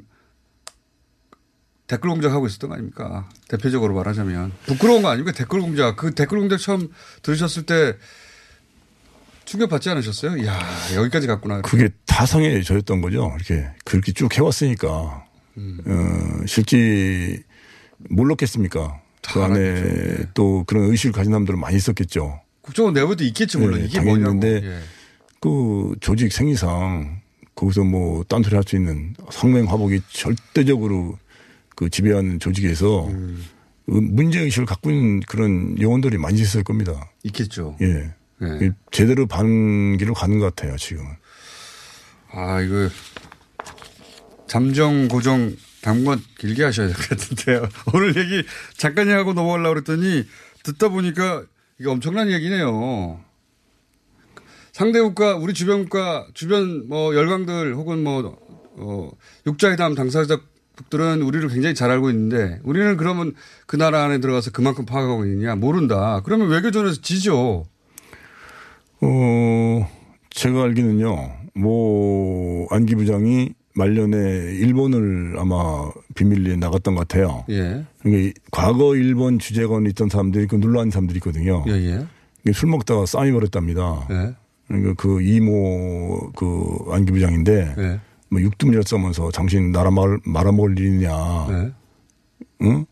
댓글 1.89 2.11
공작하고 2.11 2.47
있었던 2.47 2.71
거 2.71 2.75
아닙니까? 2.77 3.29
대표적으로 3.49 3.95
말하자면. 3.95 4.53
부끄러운 4.67 5.03
거 5.03 5.09
아닙니까? 5.09 5.37
댓글 5.37 5.61
공작. 5.61 5.97
그 5.97 6.15
댓글 6.15 6.39
공작 6.39 6.59
처음 6.59 6.89
들으셨을 7.23 7.65
때 7.65 7.97
충격받지 9.49 9.89
않으셨어요? 9.91 10.37
이야, 10.37 10.59
여기까지 10.95 11.27
갔구나. 11.27 11.63
그게 11.63 11.89
타성에 12.07 12.61
저였던 12.63 13.01
거죠. 13.01 13.33
이렇게 13.37 13.67
그렇게 13.85 14.13
쭉 14.13 14.37
해왔으니까 14.37 14.89
어, 15.57 16.47
실제 16.47 17.43
몰랐겠습니까? 18.11 19.01
그다 19.27 19.45
안에 19.47 19.71
알았죠. 19.71 20.25
또 20.35 20.65
그런 20.67 20.91
의식을 20.91 21.13
가진 21.13 21.33
사람들은 21.33 21.59
많이 21.59 21.77
있었겠죠. 21.77 22.41
국정원 22.61 22.93
내부도 22.95 23.25
있겠지 23.25 23.57
물론 23.57 23.81
네, 23.81 23.87
이게. 23.87 23.99
있는데 24.01 24.61
예. 24.63 24.79
그 25.41 25.95
조직 26.01 26.33
생리상 26.33 27.21
거기서 27.55 27.85
뭐 27.85 28.25
딴소리 28.25 28.55
할 28.55 28.63
수 28.67 28.77
있는 28.77 29.15
성맹화복이 29.31 30.01
절대적으로 30.13 31.19
그 31.75 31.89
지배하는 31.89 32.39
조직에서 32.39 33.07
음. 33.09 33.45
그 33.87 33.93
문제의식을 33.93 34.67
갖고 34.67 34.91
있는 34.91 35.21
그런 35.21 35.81
요원들이 35.81 36.19
많이 36.19 36.39
있을 36.41 36.63
겁니다. 36.63 37.11
있겠죠. 37.25 37.77
예. 37.81 38.13
예. 38.43 38.71
제대로 38.91 39.27
반기로 39.27 40.15
가는 40.15 40.39
것 40.39 40.55
같아요, 40.55 40.77
지금은. 40.77 41.11
아 42.33 42.61
이거 42.61 42.89
잠정 44.47 45.09
고정 45.09 45.55
당분간 45.83 46.21
길게 46.39 46.65
하셔야 46.65 46.89
될 46.89 46.97
것 46.97 47.09
같은데요. 47.09 47.69
오늘 47.95 48.17
얘기 48.17 48.45
잠깐 48.77 49.09
하고 49.11 49.33
넘어가려고 49.33 49.75
그랬더니 49.75 50.25
듣다 50.65 50.89
보니까 50.89 51.45
이게 51.79 51.89
엄청난 51.89 52.31
얘기네요. 52.31 53.21
상대 54.73 55.01
국가, 55.01 55.35
우리 55.35 55.55
주변 55.55 55.83
국가, 55.83 56.27
주변 56.35 56.87
뭐 56.89 57.15
열강들 57.15 57.75
혹은 57.75 58.03
뭐, 58.05 58.39
어, 58.77 59.11
육자회담 59.47 59.95
당사자국들은 59.97 61.23
우리를 61.23 61.49
굉장히 61.49 61.75
잘 61.75 61.91
알고 61.91 62.11
있는데 62.11 62.61
우리는 62.63 62.97
그러면 62.97 63.35
그 63.67 63.75
나라 63.77 64.05
안에 64.05 64.21
들어가서 64.21 64.53
그만큼 64.53 64.87
파악하고 64.87 65.25
있느냐 65.25 65.57
모른다. 65.57 66.21
그러면 66.25 66.49
외교전에서 66.49 67.01
지죠. 67.03 67.67
어, 69.01 69.89
제가 70.31 70.63
알기는요, 70.65 71.33
뭐, 71.55 72.67
안기 72.71 72.95
부장이 72.95 73.55
말년에 73.75 74.17
일본을 74.17 75.37
아마 75.39 75.91
비밀리에 76.17 76.57
나갔던 76.57 76.97
것 76.97 77.07
같아요. 77.07 77.45
예. 77.49 77.85
그러니까 78.01 78.29
이 78.29 78.33
과거 78.51 78.97
일본 78.97 79.39
주재관에 79.39 79.89
있던 79.91 80.09
사람들이 80.09 80.49
그 80.49 80.57
눌러앉은 80.57 80.91
사람들이 80.91 81.19
있거든요. 81.19 81.65
예, 81.69 81.73
예. 81.73 82.07
이게 82.43 82.53
술 82.53 82.71
먹다가 82.71 83.07
싸움이 83.07 83.31
벌었답니다. 83.31 84.09
예. 84.11 84.35
그러니까 84.67 84.95
그 84.97 85.23
이모 85.23 86.33
그 86.35 86.77
안기 86.91 87.13
부장인데 87.13 87.75
예. 87.79 88.01
뭐 88.31 88.41
육두문이라 88.41 88.83
써면서 88.85 89.31
당신 89.31 89.71
나라 89.71 89.93
말, 89.93 90.19
말아먹을 90.25 90.77
일이냐. 90.77 91.47
예. 91.51 91.73
응? 92.63 92.85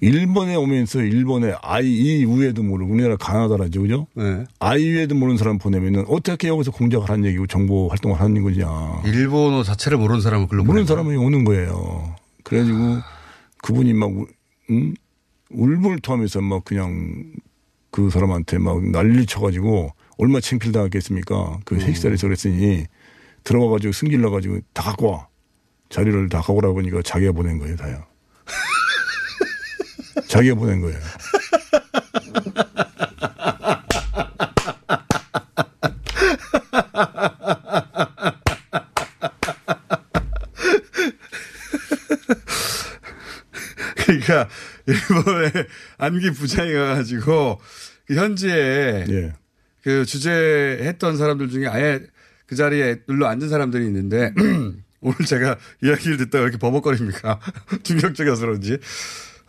일본에 0.00 0.54
오면서 0.54 1.00
일본에 1.02 1.54
아이 1.62 1.86
이후에도 1.88 2.62
모르고 2.62 2.92
우리나라 2.92 3.16
가나다라죠. 3.16 3.82
그죠? 3.82 4.06
예. 4.18 4.44
아이유에도 4.60 5.14
모르는 5.16 5.36
사람 5.38 5.58
보내면은 5.58 6.04
어떻게 6.08 6.48
여기서 6.48 6.70
공작을 6.70 7.08
하는 7.10 7.24
얘기고 7.26 7.46
정보 7.48 7.88
활동을 7.88 8.20
하는 8.20 8.42
거냐. 8.42 9.02
일본어 9.04 9.62
자체를 9.64 9.98
모르는 9.98 10.20
사람을 10.20 10.46
글로 10.46 10.62
모르는 10.64 10.86
사람이 10.86 11.16
오는 11.16 11.44
거예요. 11.44 12.14
그래가지고 12.44 12.98
그분이 13.62 13.92
막, 13.94 14.10
우- 14.10 14.26
응? 14.70 14.94
울분을 15.50 15.98
토하면서 16.00 16.42
막 16.42 16.64
그냥 16.64 17.32
그 17.90 18.10
사람한테 18.10 18.58
막 18.58 18.80
난리 18.90 19.26
쳐가지고 19.26 19.90
얼마 20.18 20.40
창피를 20.40 20.72
당했겠습니까. 20.72 21.60
그 21.64 21.74
음. 21.74 21.80
핵살에서 21.80 22.26
그랬으니 22.28 22.84
들어가가지고 23.44 23.92
승질나가지고 23.92 24.58
다 24.74 24.82
갖고 24.84 25.10
와. 25.10 25.28
자료를 25.88 26.28
다 26.28 26.38
갖고 26.38 26.54
오라고 26.56 26.78
하니까 26.80 27.00
자기가 27.02 27.32
보낸 27.32 27.58
거예요, 27.58 27.74
다요. 27.76 28.04
자기가 30.28 30.54
보낸 30.54 30.80
거예요. 30.80 30.98
그러니까 44.06 44.48
일본에 44.86 45.50
안기 45.98 46.30
부장이 46.32 46.72
가가지고 46.72 47.60
그 48.06 48.14
현지에 48.14 49.06
예. 49.08 49.32
그 49.82 50.04
주재했던 50.04 51.16
사람들 51.16 51.48
중에 51.48 51.66
아예 51.66 52.00
그 52.46 52.56
자리에 52.56 53.02
눌러 53.06 53.26
앉은 53.26 53.48
사람들이 53.48 53.84
있는데 53.86 54.32
오늘 55.00 55.18
제가 55.26 55.56
이야기를 55.82 56.16
듣다가 56.16 56.42
이렇게 56.44 56.58
버벅거립니까? 56.58 57.40
충격적이어서 57.82 58.46
그런지. 58.46 58.78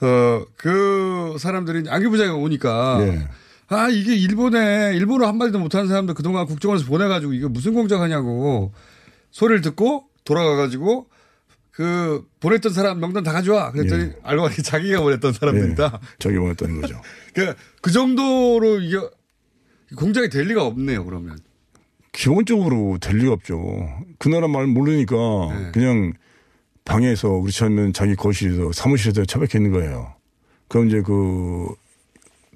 어, 0.01 0.45
그 0.55 1.35
사람들이 1.39 1.89
안기 1.89 2.07
부장이 2.07 2.31
오니까 2.31 2.99
예. 3.01 3.27
아, 3.67 3.87
이게 3.89 4.15
일본에 4.15 4.93
일본어 4.95 5.27
한마디도 5.27 5.59
못하는 5.59 5.87
사람들 5.87 6.15
그동안 6.15 6.45
국정원에서 6.47 6.85
보내가지고 6.87 7.33
이거 7.33 7.49
무슨 7.49 7.73
공작하냐고 7.73 8.71
소리를 9.31 9.61
듣고 9.61 10.05
돌아가가지고 10.23 11.07
그 11.71 12.25
보냈던 12.41 12.73
사람 12.73 12.99
명단 12.99 13.23
다 13.23 13.31
가져와. 13.31 13.71
그랬더니 13.71 14.03
예. 14.03 14.15
알고 14.23 14.43
보니 14.43 14.55
자기가 14.57 15.01
보냈던 15.01 15.31
사람들이다. 15.31 15.91
예. 15.93 16.07
자기 16.19 16.37
보냈다는 16.37 16.81
거죠. 16.81 17.01
그, 17.33 17.53
그 17.81 17.91
정도로 17.91 18.81
이게 18.81 18.97
공작이 19.95 20.29
될 20.29 20.47
리가 20.47 20.65
없네요, 20.65 21.05
그러면. 21.05 21.39
기본적으로 22.11 22.97
될 22.99 23.17
리가 23.19 23.31
없죠. 23.31 23.87
그 24.17 24.27
나라 24.27 24.49
말 24.49 24.67
모르니까 24.67 25.15
네. 25.15 25.71
그냥 25.71 26.11
방에서 26.89 27.29
그렇지 27.39 27.63
않으면 27.63 27.93
자기 27.93 28.15
거실에서 28.15 28.71
사무실에서 28.71 29.23
처박혀 29.25 29.59
있는 29.59 29.71
거예요. 29.71 30.15
그럼 30.67 30.87
이제 30.87 31.01
그, 31.01 31.67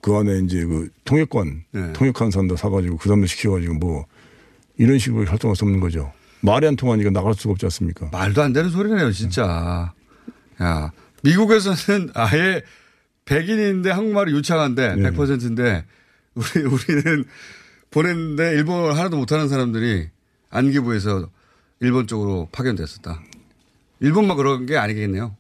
그 0.02 0.16
안에 0.16 0.40
이제 0.40 0.66
그 0.66 0.90
통역관, 1.06 1.64
네. 1.72 1.94
통역한 1.94 2.32
사람도 2.32 2.56
사가지고 2.56 2.98
그 2.98 3.08
사람도 3.08 3.28
시켜가지고 3.28 3.76
뭐 3.76 4.06
이런 4.78 4.98
식으로 4.98 5.26
활동할 5.26 5.56
수 5.56 5.66
없는 5.66 5.80
거죠. 5.80 6.12
말이 6.42 6.68
안 6.68 6.76
통하니까 6.76 7.12
나갈 7.12 7.36
수가 7.36 7.52
없지 7.52 7.68
않습니까? 7.68 8.10
말도 8.12 8.42
안 8.42 8.54
되는 8.54 8.70
소리네요, 8.70 9.12
진짜. 9.12 9.94
야, 10.62 10.92
미국에서는 11.22 12.10
아예 12.16 12.64
백인인데 13.26 13.92
한국말이 13.92 14.34
유창한데 14.34 14.96
네. 14.96 15.12
100%인데 15.12 15.86
우리 16.34 16.64
우리는 16.66 17.24
보냈는데 17.92 18.52
일본어를 18.54 18.98
하나도 18.98 19.16
못하는 19.16 19.48
사람들이 19.48 20.10
안기부에서 20.50 21.30
일본 21.80 22.08
쪽으로 22.08 22.50
파견됐었다. 22.52 23.22
일본만 24.04 24.38
그런 24.38 24.66
게 24.66 24.78
아니겠네요. 24.78 25.36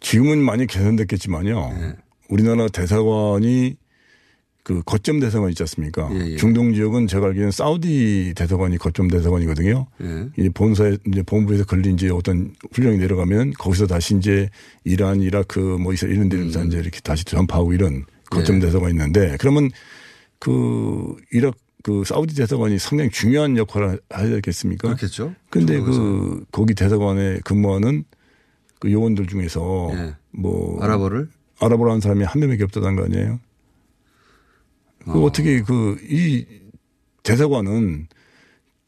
지금은 0.00 0.38
많이 0.38 0.66
개선됐겠지만요. 0.66 1.76
네. 1.78 1.92
우리나라 2.30 2.66
대사관이 2.68 3.76
그 4.64 4.82
거점 4.84 5.20
대사관 5.20 5.50
있지 5.50 5.62
않습니까? 5.64 6.08
예, 6.14 6.32
예. 6.32 6.36
중동 6.36 6.72
지역은 6.72 7.06
제가 7.06 7.26
알기로는 7.26 7.50
사우디 7.50 8.32
대사관이 8.36 8.78
거점 8.78 9.08
대사관이거든요. 9.08 9.86
예. 10.02 10.28
이제 10.38 10.48
본사에 10.48 10.96
이제 11.06 11.22
본부에서 11.22 11.64
걸린 11.64 11.94
이제 11.94 12.08
어떤 12.08 12.54
훈령이 12.72 12.98
내려가면 12.98 13.52
거기서 13.58 13.86
다시 13.86 14.16
이제 14.16 14.48
이란, 14.84 15.20
이라크 15.20 15.58
뭐 15.58 15.92
이스라엘 15.92 16.16
이런 16.16 16.28
데서 16.28 16.62
음. 16.62 16.68
이제 16.68 16.78
이렇게 16.78 17.00
다시 17.00 17.24
전파하고 17.24 17.72
이런 17.72 18.06
거점 18.30 18.56
예. 18.56 18.60
대사관이 18.60 18.92
있는데 18.92 19.36
그러면 19.38 19.68
그 20.38 21.16
이라크 21.32 21.58
그 21.82 22.04
사우디 22.04 22.34
대사관이 22.34 22.78
상당히 22.78 23.10
중요한 23.10 23.56
역할을 23.56 24.00
해야 24.16 24.28
되겠습니까? 24.28 24.88
그렇겠죠. 24.88 25.34
근데 25.50 25.74
중국에서. 25.76 26.00
그 26.00 26.44
거기 26.52 26.74
대사관에 26.74 27.40
근무하는 27.44 28.04
그 28.78 28.90
요원들 28.92 29.26
중에서 29.26 29.90
예. 29.94 30.16
뭐 30.30 30.82
아랍어를 30.82 31.28
아랍어를 31.60 31.90
하는 31.90 32.00
사람이 32.00 32.24
한 32.24 32.40
명밖에 32.40 32.64
없다는 32.64 32.96
거 32.96 33.04
아니에요? 33.04 33.40
그 35.04 35.22
어떻게 35.24 35.62
그 35.62 35.96
이 36.08 36.46
대사관은 37.22 38.08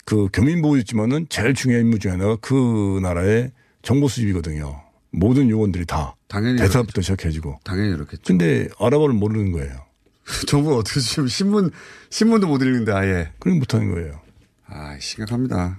그 0.04 0.28
교민보호였지만은 0.32 1.26
제일 1.28 1.54
중요한 1.54 1.84
임무 1.86 1.98
중에 1.98 2.12
하나가 2.12 2.36
그 2.36 2.98
나라의 3.02 3.52
정보 3.82 4.08
수집이거든요. 4.08 4.80
모든 5.12 5.48
요원들이 5.48 5.86
다 5.86 6.16
당연히 6.26 6.58
대사부터 6.58 7.00
시작해지고. 7.00 7.58
당연히 7.64 7.92
그렇겠죠. 7.92 8.22
근데 8.24 8.68
아랍어를 8.78 9.14
모르는 9.14 9.52
거예요. 9.52 9.84
정부 10.46 10.76
어떻게 10.76 11.00
지금 11.00 11.28
신문 11.28 11.70
신문도 12.10 12.46
못 12.46 12.62
읽는데 12.62 12.92
아예. 12.92 13.32
그럼 13.38 13.58
못하는 13.58 13.92
거예요. 13.92 14.20
아, 14.66 14.98
심각합니다. 14.98 15.78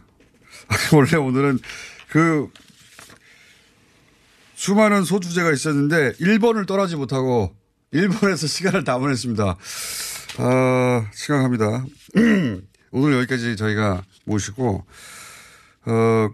원래 0.94 1.18
오늘은 1.18 1.60
그 2.10 2.50
수많은 4.56 5.04
소주제가 5.04 5.52
있었는데 5.52 6.14
일본을 6.20 6.66
떠나지 6.66 6.96
못하고 6.96 7.56
일본에서 7.92 8.48
시간을 8.48 8.84
다 8.84 8.98
보냈습니다. 8.98 9.58
아, 10.38 11.10
심각합니다. 11.14 11.86
오늘 12.92 13.18
여기까지 13.18 13.56
저희가 13.58 14.04
모시고 14.26 14.86
어, 15.88 16.30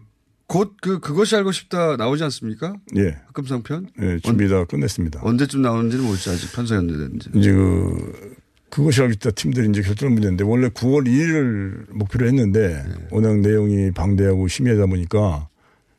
곧 0.51 0.71
그 0.81 0.99
그것이 0.99 1.35
알고 1.35 1.51
싶다 1.51 1.95
나오지 1.95 2.23
않습니까? 2.25 2.73
예. 2.97 3.17
흑금성 3.27 3.63
편? 3.63 3.87
예, 4.01 4.19
준비 4.19 4.49
다 4.49 4.65
끝냈습니다. 4.65 5.21
언제쯤 5.23 5.61
나오는지는 5.61 6.03
모르죠. 6.03 6.31
아직 6.31 6.51
편성이 6.53 6.79
언제됐는지. 6.79 7.29
이제 7.35 7.51
그 7.51 8.35
그것이 8.69 9.01
알겠다 9.01 9.31
팀들이 9.31 9.69
이제 9.69 9.81
결정을 9.81 10.13
문제인데 10.13 10.43
원래 10.43 10.67
9월 10.69 11.05
2일을 11.07 11.93
목표로 11.93 12.27
했는데 12.27 12.83
네. 12.85 13.07
워낙 13.11 13.39
내용이 13.39 13.91
방대하고 13.91 14.47
심하다 14.47 14.85
보니까 14.87 15.47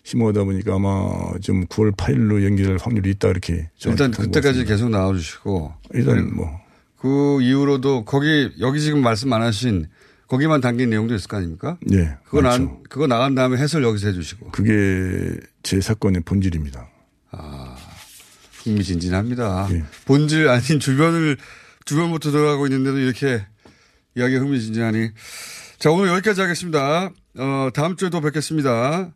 심하다 0.05 0.45
보니까 0.45 0.75
아마 0.75 1.39
좀 1.41 1.67
9월 1.67 1.95
8일로 1.97 2.45
연기될 2.45 2.77
확률이 2.81 3.11
있다 3.11 3.29
이렇게 3.29 3.71
일단 3.87 4.11
그때까지. 4.11 4.65
계속 4.65 4.89
나와주시고 4.91 5.73
일단 5.95 6.35
뭐 6.35 6.63
그 7.03 7.43
이후로도 7.43 8.05
거기 8.05 8.53
여기 8.61 8.81
지금 8.81 9.03
말씀 9.03 9.33
안 9.33 9.43
하신 9.43 9.87
거기만 10.33 10.63
담긴 10.63 10.89
내용도 10.89 11.15
있을 11.15 11.29
거 11.29 11.37
아닙니까? 11.37 11.77
예, 11.93 12.17
그거 12.25 12.41
나 12.41 12.57
많죠. 12.57 12.83
그거 12.89 13.07
나간 13.07 13.35
다음에 13.35 13.59
해설 13.59 13.85
여기서 13.85 14.09
해주시고 14.09 14.53
그게 14.53 15.39
제 15.63 15.79
사건의 15.83 16.23
본질입니다. 16.23 16.89
흥미진진합니다. 18.63 19.69
예. 19.73 19.85
본질 20.07 20.49
아닌 20.49 20.81
주변을 20.81 21.37
주변부터 21.85 22.31
들어가고 22.31 22.67
있는데도 22.67 22.97
이렇게 22.97 23.47
이야기 24.15 24.37
가 24.37 24.41
흥미진진하니 24.41 25.11
자 25.79 25.91
오늘 25.91 26.09
여기까지 26.09 26.41
하겠습니다. 26.41 27.11
어, 27.37 27.69
다음 27.75 27.97
주에도 27.97 28.23
뵙겠습니다. 28.23 29.13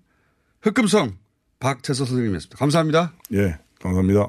흑금성 0.60 1.16
박채서 1.60 2.04
선생님이었습니다. 2.04 2.58
감사합니다. 2.58 3.14
예, 3.32 3.56
감사합니다. 3.80 4.28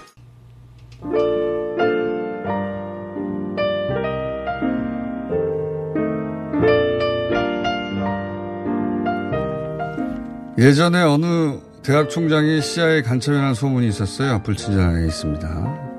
예전에 10.57 11.01
어느 11.01 11.59
대학 11.83 12.09
총장이 12.09 12.61
CIA 12.61 13.01
간첩이라는 13.03 13.53
소문이 13.53 13.87
있었어요. 13.87 14.41
불친절하게 14.43 15.05
있습니다. 15.05 15.89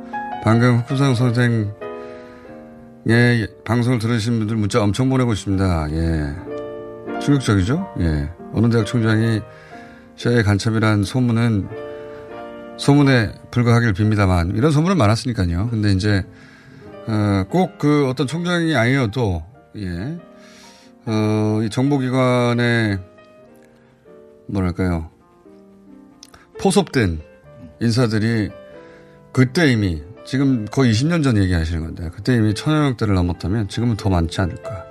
방금 0.44 0.78
흑부상 0.78 1.14
선생의 1.14 1.72
방송을 3.64 3.98
들으신 3.98 4.38
분들 4.38 4.56
문자 4.56 4.82
엄청 4.82 5.08
보내고 5.08 5.32
있습니다. 5.32 5.88
예. 5.92 7.20
충격적이죠? 7.20 7.94
예. 8.00 8.30
어느 8.52 8.68
대학 8.68 8.84
총장이 8.86 9.40
CIA 10.16 10.42
간첩이라는 10.42 11.04
소문은 11.04 11.68
소문에 12.76 13.32
불과하길 13.50 13.92
빕니다만 13.94 14.56
이런 14.56 14.70
소문은 14.70 14.96
많았으니까요. 14.96 15.68
근데 15.70 15.92
이제 15.92 16.24
어, 17.06 17.44
꼭 17.48 17.78
그 17.78 18.08
어떤 18.08 18.26
총장이 18.26 18.76
아니어도 18.76 19.42
예. 19.76 20.18
어, 21.06 21.60
이 21.64 21.70
정보기관의 21.70 22.98
뭐랄까요. 24.52 25.10
포섭된 26.60 27.20
인사들이 27.80 28.50
그때 29.32 29.72
이미 29.72 30.02
지금 30.24 30.66
거의 30.66 30.92
20년 30.92 31.24
전 31.24 31.36
얘기하시는 31.38 31.80
건데 31.80 32.10
그때 32.14 32.36
이미 32.36 32.54
천여 32.54 32.80
명 32.80 32.96
대를 32.96 33.14
넘었다면 33.14 33.68
지금은 33.68 33.96
더 33.96 34.10
많지 34.10 34.40
않을까. 34.40 34.84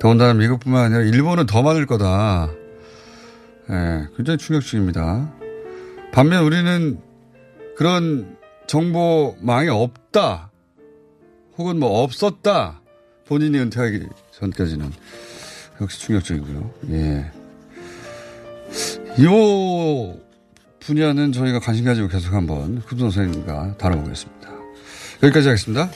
더군다나 0.00 0.34
미국뿐만 0.34 0.86
아니라 0.86 1.02
일본은 1.02 1.46
더 1.46 1.62
많을 1.62 1.86
거다. 1.86 2.50
예, 3.70 4.08
굉장히 4.16 4.38
충격적입니다. 4.38 5.32
반면 6.12 6.44
우리는 6.44 6.98
그런 7.76 8.36
정보망이 8.66 9.68
없다. 9.68 10.50
혹은 11.56 11.78
뭐 11.78 12.02
없었다. 12.02 12.80
본인이 13.26 13.58
은퇴하기 13.58 14.06
전까지는 14.32 14.90
역시 15.80 16.00
충격적이고요. 16.00 16.70
예. 16.90 17.43
이 19.18 20.12
분야는 20.80 21.32
저희가 21.32 21.60
관심 21.60 21.84
가지고 21.84 22.08
계속 22.08 22.34
한번 22.34 22.82
흡선 22.86 23.10
선생님과 23.10 23.76
다뤄보겠습니다. 23.78 24.50
여기까지 25.22 25.48
하겠습니다. 25.48 25.90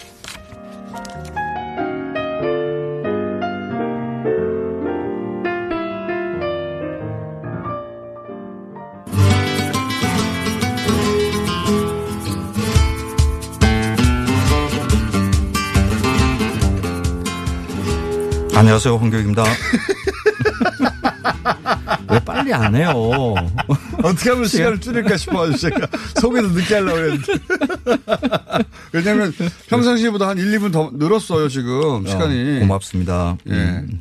안녕하세요, 18.55 18.97
황교익입니다. 18.97 19.45
왜 22.11 22.19
빨리 22.21 22.53
안 22.53 22.75
해요? 22.75 22.93
어떻게 24.03 24.31
하면 24.31 24.47
시간을 24.47 24.81
줄일까 24.81 25.17
싶어가지고 25.17 25.59
제가 25.59 25.87
소개도 26.21 26.49
늦게 26.49 26.75
하려고 26.77 26.99
했는데. 26.99 27.33
왜냐면 28.93 29.33
평상시보다 29.69 30.29
한 30.29 30.39
1, 30.39 30.59
2분 30.59 30.73
더 30.73 30.91
늘었어요, 30.95 31.49
지금 31.49 32.07
시간이. 32.07 32.57
어, 32.57 32.61
고맙습니다. 32.61 33.37
예. 33.49 33.53
음, 33.53 34.01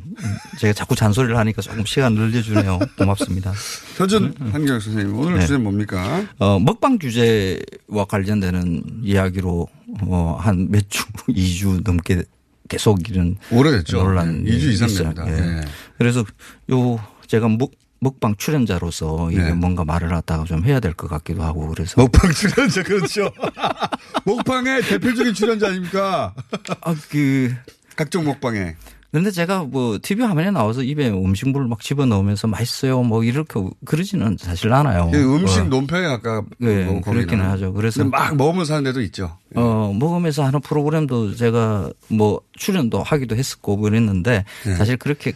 제가 0.58 0.72
자꾸 0.72 0.94
잔소리를 0.94 1.36
하니까 1.36 1.62
조금 1.62 1.84
시간 1.84 2.14
늘려주네요. 2.14 2.78
고맙습니다. 2.96 3.52
표준 3.96 4.34
한경 4.52 4.80
선생님, 4.80 5.16
오늘 5.18 5.34
네. 5.34 5.40
주제는 5.42 5.62
뭡니까? 5.62 6.24
어, 6.38 6.58
먹방 6.58 6.98
규제와 6.98 8.04
관련되는 8.08 8.82
이야기로 9.02 9.68
어, 10.02 10.38
한 10.40 10.68
몇 10.70 10.88
주, 10.88 11.04
2주 11.28 11.82
넘게 11.84 12.22
계속 12.68 13.08
이런 13.08 13.36
오래됐죠. 13.50 13.96
논란 14.02 14.44
네, 14.44 14.50
2주 14.52 14.72
이상. 14.72 14.88
됩니다. 14.88 15.24
예. 15.26 15.30
네. 15.32 15.60
그래서 15.96 16.24
요 16.70 16.98
제가 17.28 17.48
먹 17.48 17.70
먹방 18.00 18.36
출연자로서 18.36 19.30
이게 19.32 19.42
네. 19.42 19.52
뭔가 19.52 19.84
말을 19.84 20.08
갖다가 20.08 20.44
좀 20.44 20.64
해야 20.64 20.78
될 20.80 20.94
것 20.94 21.08
같기도 21.08 21.42
하고 21.42 21.68
그래서 21.68 22.00
먹방 22.00 22.30
출연자 22.32 22.82
그렇죠. 22.84 23.30
먹방의 24.24 24.82
대표적인 24.82 25.34
출연자 25.34 25.68
아닙니까? 25.68 26.32
아, 26.80 26.94
그 27.10 27.52
각종 27.96 28.24
먹방에. 28.24 28.76
근데 29.10 29.30
제가 29.30 29.64
뭐 29.64 29.98
TV 30.00 30.22
화면에 30.26 30.50
나와서 30.50 30.82
입에 30.82 31.08
음식물을 31.08 31.66
막 31.66 31.80
집어 31.80 32.04
넣으면서 32.04 32.46
맛있어요 32.46 33.02
뭐 33.02 33.24
이렇게 33.24 33.58
그러지는 33.86 34.36
사실 34.38 34.70
않아요. 34.72 35.10
그 35.10 35.34
음식 35.34 35.60
어. 35.60 35.64
논평에 35.64 36.06
가까 36.06 36.42
네, 36.58 36.84
뭐 36.84 37.00
그렇기는. 37.00 37.42
하죠. 37.46 37.72
그래서 37.72 38.04
막 38.04 38.36
먹으면서 38.36 38.74
하는 38.74 38.84
데도 38.84 39.00
있죠. 39.02 39.38
어, 39.54 39.92
먹으면서 39.98 40.44
하는 40.44 40.60
프로그램도 40.60 41.34
제가 41.36 41.90
뭐 42.08 42.42
출연도 42.58 43.02
하기도 43.02 43.34
했었고 43.34 43.78
그랬는데 43.78 44.44
네. 44.66 44.74
사실 44.76 44.98
그렇게 44.98 45.32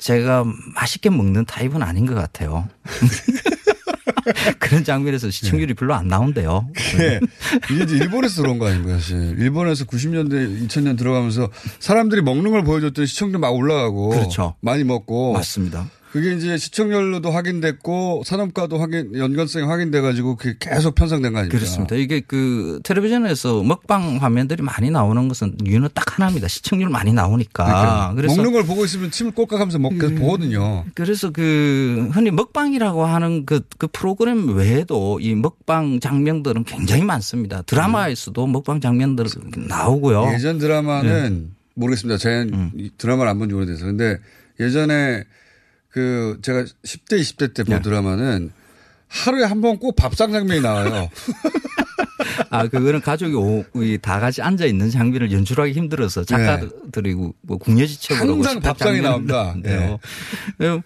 제가 0.00 0.44
맛있게 0.74 1.10
먹는 1.10 1.44
타입은 1.44 1.82
아닌 1.82 2.06
것 2.06 2.14
같아요. 2.14 2.68
그런 4.58 4.84
장면에서 4.84 5.30
시청률이 5.30 5.74
별로 5.74 5.94
안 5.94 6.08
나온대요. 6.08 6.68
네. 6.98 7.20
이게 7.70 7.84
이제 7.84 7.96
일본에서 7.96 8.42
들어온 8.42 8.58
거 8.58 8.66
아닙니까, 8.66 8.94
사실. 8.94 9.36
일본에서 9.38 9.84
90년대, 9.84 10.66
2000년 10.66 10.98
들어가면서 10.98 11.50
사람들이 11.78 12.22
먹는 12.22 12.50
걸 12.50 12.64
보여줬더니 12.64 13.06
시청률 13.06 13.38
막 13.40 13.50
올라가고. 13.50 14.10
그렇죠. 14.10 14.54
많이 14.60 14.84
먹고. 14.84 15.32
맞습니다. 15.34 15.88
그게 16.12 16.34
이제 16.34 16.56
시청률로도 16.58 17.30
확인됐고 17.30 18.22
산업과도 18.26 18.78
확인, 18.78 19.16
연관성이 19.16 19.64
확인돼가지고 19.66 20.34
그게 20.36 20.56
계속 20.58 20.96
편성된 20.96 21.32
거 21.32 21.38
아닙니까? 21.38 21.56
그렇습니다. 21.56 21.94
이게 21.94 22.18
그 22.20 22.80
텔레비전에서 22.82 23.62
먹방 23.62 24.16
화면들이 24.16 24.62
많이 24.64 24.90
나오는 24.90 25.28
것은 25.28 25.56
이유는 25.64 25.90
딱 25.94 26.18
하나입니다. 26.18 26.48
시청률 26.48 26.88
많이 26.88 27.12
나오니까. 27.12 27.64
그러니까 27.64 28.12
그래서 28.16 28.36
먹는 28.36 28.52
걸 28.52 28.64
보고 28.64 28.84
있으면 28.84 29.12
침을 29.12 29.30
꼴깍하면서 29.32 29.78
먹, 29.78 29.90
계속 29.98 30.16
보거든요. 30.16 30.84
그래서 30.94 31.30
그 31.30 32.08
흔히 32.12 32.32
먹방이라고 32.32 33.04
하는 33.04 33.46
그, 33.46 33.60
그 33.78 33.86
프로그램 33.86 34.48
외에도 34.56 35.20
이 35.20 35.34
먹방 35.36 36.00
장면들은 36.00 36.64
굉장히 36.64 37.04
많습니다. 37.04 37.62
드라마에서도 37.62 38.46
먹방 38.48 38.80
장면들 38.80 39.26
나오고요. 39.68 40.32
예전 40.34 40.58
드라마는 40.58 41.52
모르겠습니다. 41.74 42.18
제가 42.18 42.46
이 42.76 42.90
드라마를 42.98 43.30
안 43.30 43.38
본 43.38 43.48
지 43.48 43.54
오래돼서. 43.54 43.86
근데 43.86 44.18
예전에 44.58 45.22
그 45.90 46.38
제가 46.42 46.62
10대, 46.84 47.20
20대 47.20 47.54
때본 47.54 47.82
드라마는 47.82 48.52
하루에 49.08 49.44
한 49.44 49.60
번 49.60 49.78
꼭 49.78 49.96
밥상 49.96 50.30
장면이 50.32 50.60
나와요. 50.60 51.08
아, 52.50 52.66
그거는 52.68 53.00
가족이 53.00 53.34
오, 53.34 53.64
이다 53.74 54.20
같이 54.20 54.40
앉아 54.42 54.66
있는 54.66 54.90
장면을 54.90 55.32
연출하기 55.32 55.72
힘들어서 55.72 56.24
작가들이 56.24 57.14
뭐 57.14 57.58
궁여지책으로 57.58 58.34
항상 58.34 58.60
밥상이 58.60 59.00
나옵니다. 59.00 59.54
네. 59.62 59.98
네. 60.58 60.80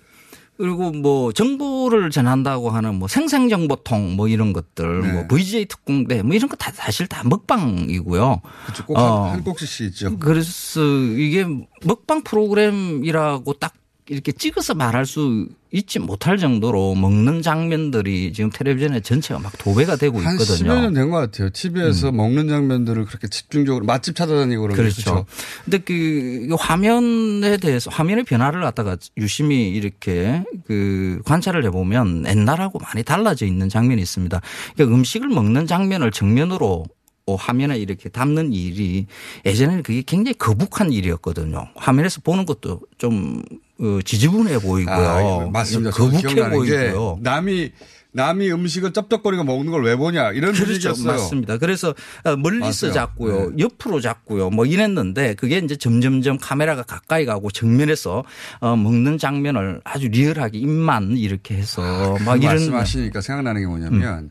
그리고 0.57 0.93
뭐 0.93 1.33
정보를 1.33 2.11
전한다고 2.11 2.71
하는 2.71 2.95
뭐 2.95 3.09
생생정보통 3.09 4.15
뭐 4.15 4.29
이런 4.29 4.53
것들 4.53 5.01
네. 5.03 5.13
뭐 5.13 5.27
VJ 5.27 5.67
특공대 5.67 6.23
뭐 6.23 6.35
이런 6.37 6.49
거 6.49 6.57
다 6.57 6.71
사실 6.73 7.07
다 7.09 7.23
먹방이고요. 7.29 8.41
그렇죠. 8.65 8.87
꼭 8.87 8.97
어. 8.99 9.31
한, 9.33 9.43
꼭씩 9.43 9.87
있죠. 9.89 10.17
그래서 10.19 10.81
이게 11.17 11.45
먹방 11.85 12.23
프로그램이라고 12.23 13.53
딱 13.55 13.75
이렇게 14.09 14.33
찍어서 14.33 14.75
말할 14.75 15.07
수 15.07 15.49
있지 15.73 15.99
못할 15.99 16.37
정도로 16.37 16.95
먹는 16.95 17.41
장면들이 17.41 18.33
지금 18.35 18.51
텔레비전에 18.51 19.01
전체가 19.01 19.41
막 19.41 19.57
도배가 19.59 19.97
되고 19.97 20.19
한 20.21 20.35
있거든요. 20.35 20.71
10여 20.73 20.81
년 20.83 20.95
된 20.95 21.11
것 21.11 21.17
같아요. 21.17 21.49
TV에서 21.51 22.13
먹는 22.13 22.49
장면들을 22.49 23.07
그렇게 23.07 23.29
집중적으로 23.29 23.85
맛집 23.87 24.15
찾아다니고 24.15 24.61
그러는 24.63 24.77
그렇죠. 24.77 25.25
근데 25.65 25.79
그 25.79 26.49
화면에 26.59 27.57
대해서 27.57 27.91
화면의 27.91 28.25
변화를 28.25 28.61
갖다가 28.61 28.97
유심히 29.17 29.71
이렇게 29.71 30.45
그 30.67 31.23
관찰을 31.25 31.65
해보면 31.65 32.27
옛날하고 32.27 32.79
많이 32.81 33.03
달라져 33.03 33.47
있는 33.47 33.69
장면이 33.71 34.03
있습니다. 34.03 34.41
그러니까 34.75 34.97
음식을 34.97 35.29
먹는 35.29 35.67
장면을 35.67 36.11
정면으로 36.11 36.85
어, 37.27 37.37
화면에 37.37 37.79
이렇게 37.79 38.11
담는 38.11 38.53
일이 38.53 39.07
예전에는 39.47 39.83
그게 39.83 40.03
굉장히 40.03 40.35
거북한 40.35 40.93
일이었거든요. 40.93 41.69
화면에서 41.75 42.21
보는 42.21 42.45
것도 42.45 42.81
좀 42.99 43.43
어, 43.51 43.57
지지분해 44.05 44.59
보이고요. 44.61 44.95
아, 44.95 45.51
맞습니다. 45.51 45.91
저도 45.91 46.11
거북해 46.13 46.51
보이고요. 46.51 47.19
남이 47.23 47.73
남이 48.17 48.49
음식을 48.53 48.93
쩝쩝거리고 48.93 49.43
먹는 49.43 49.73
걸 49.73 49.83
왜 49.83 49.97
보냐 49.97 50.31
이런 50.31 50.53
그렇죠. 50.53 50.67
분위기였어요. 50.67 51.07
맞습니다. 51.07 51.59
그래서 51.59 51.93
어, 52.23 52.37
멀리서 52.37 52.87
맞아요. 52.87 52.95
잡고요. 52.95 53.51
네. 53.51 53.57
옆으로 53.65 54.01
잡고요. 54.01 54.51
뭐 54.51 54.65
이랬는데 54.67 55.35
그게 55.35 55.59
이제 55.59 55.75
점점점 55.75 56.39
카메라가 56.39 56.85
가까이 56.85 57.25
가고 57.27 57.51
정면에서 57.51 58.23
어, 58.61 58.77
먹는 58.77 59.19
장면을 59.19 59.81
아주 59.83 60.07
리얼하게 60.07 60.59
입만 60.59 61.17
이렇게 61.17 61.57
해서 61.57 61.83
막그 62.25 62.39
이런 62.39 62.55
말씀하시니까 62.55 63.21
생각나는 63.21 63.63
게 63.63 63.67
뭐냐면 63.67 64.31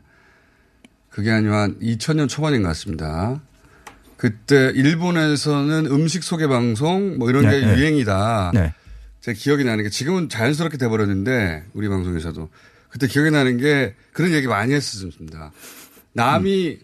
그게 1.10 1.30
아니면 1.30 1.54
한 1.54 1.78
2000년 1.80 2.26
초반인 2.28 2.62
것 2.62 2.68
같습니다. 2.68 3.42
그때 4.16 4.72
일본에서는 4.74 5.86
음식 5.86 6.22
소개 6.24 6.46
방송 6.46 7.18
뭐 7.18 7.28
이런 7.28 7.42
게 7.42 7.50
네, 7.60 7.66
네. 7.66 7.78
유행이다. 7.78 8.52
네. 9.26 9.32
제 9.32 9.32
기억이 9.32 9.64
나는 9.64 9.84
게 9.84 9.90
지금은 9.90 10.28
자연스럽게 10.28 10.76
돼버렸는데 10.78 11.64
우리 11.72 11.88
방송에서도 11.88 12.48
그때 12.88 13.06
기억이 13.06 13.30
나는 13.30 13.56
게 13.56 13.94
그런 14.12 14.32
얘기 14.32 14.46
많이 14.46 14.72
했었습니다. 14.74 15.50
남이 16.12 16.78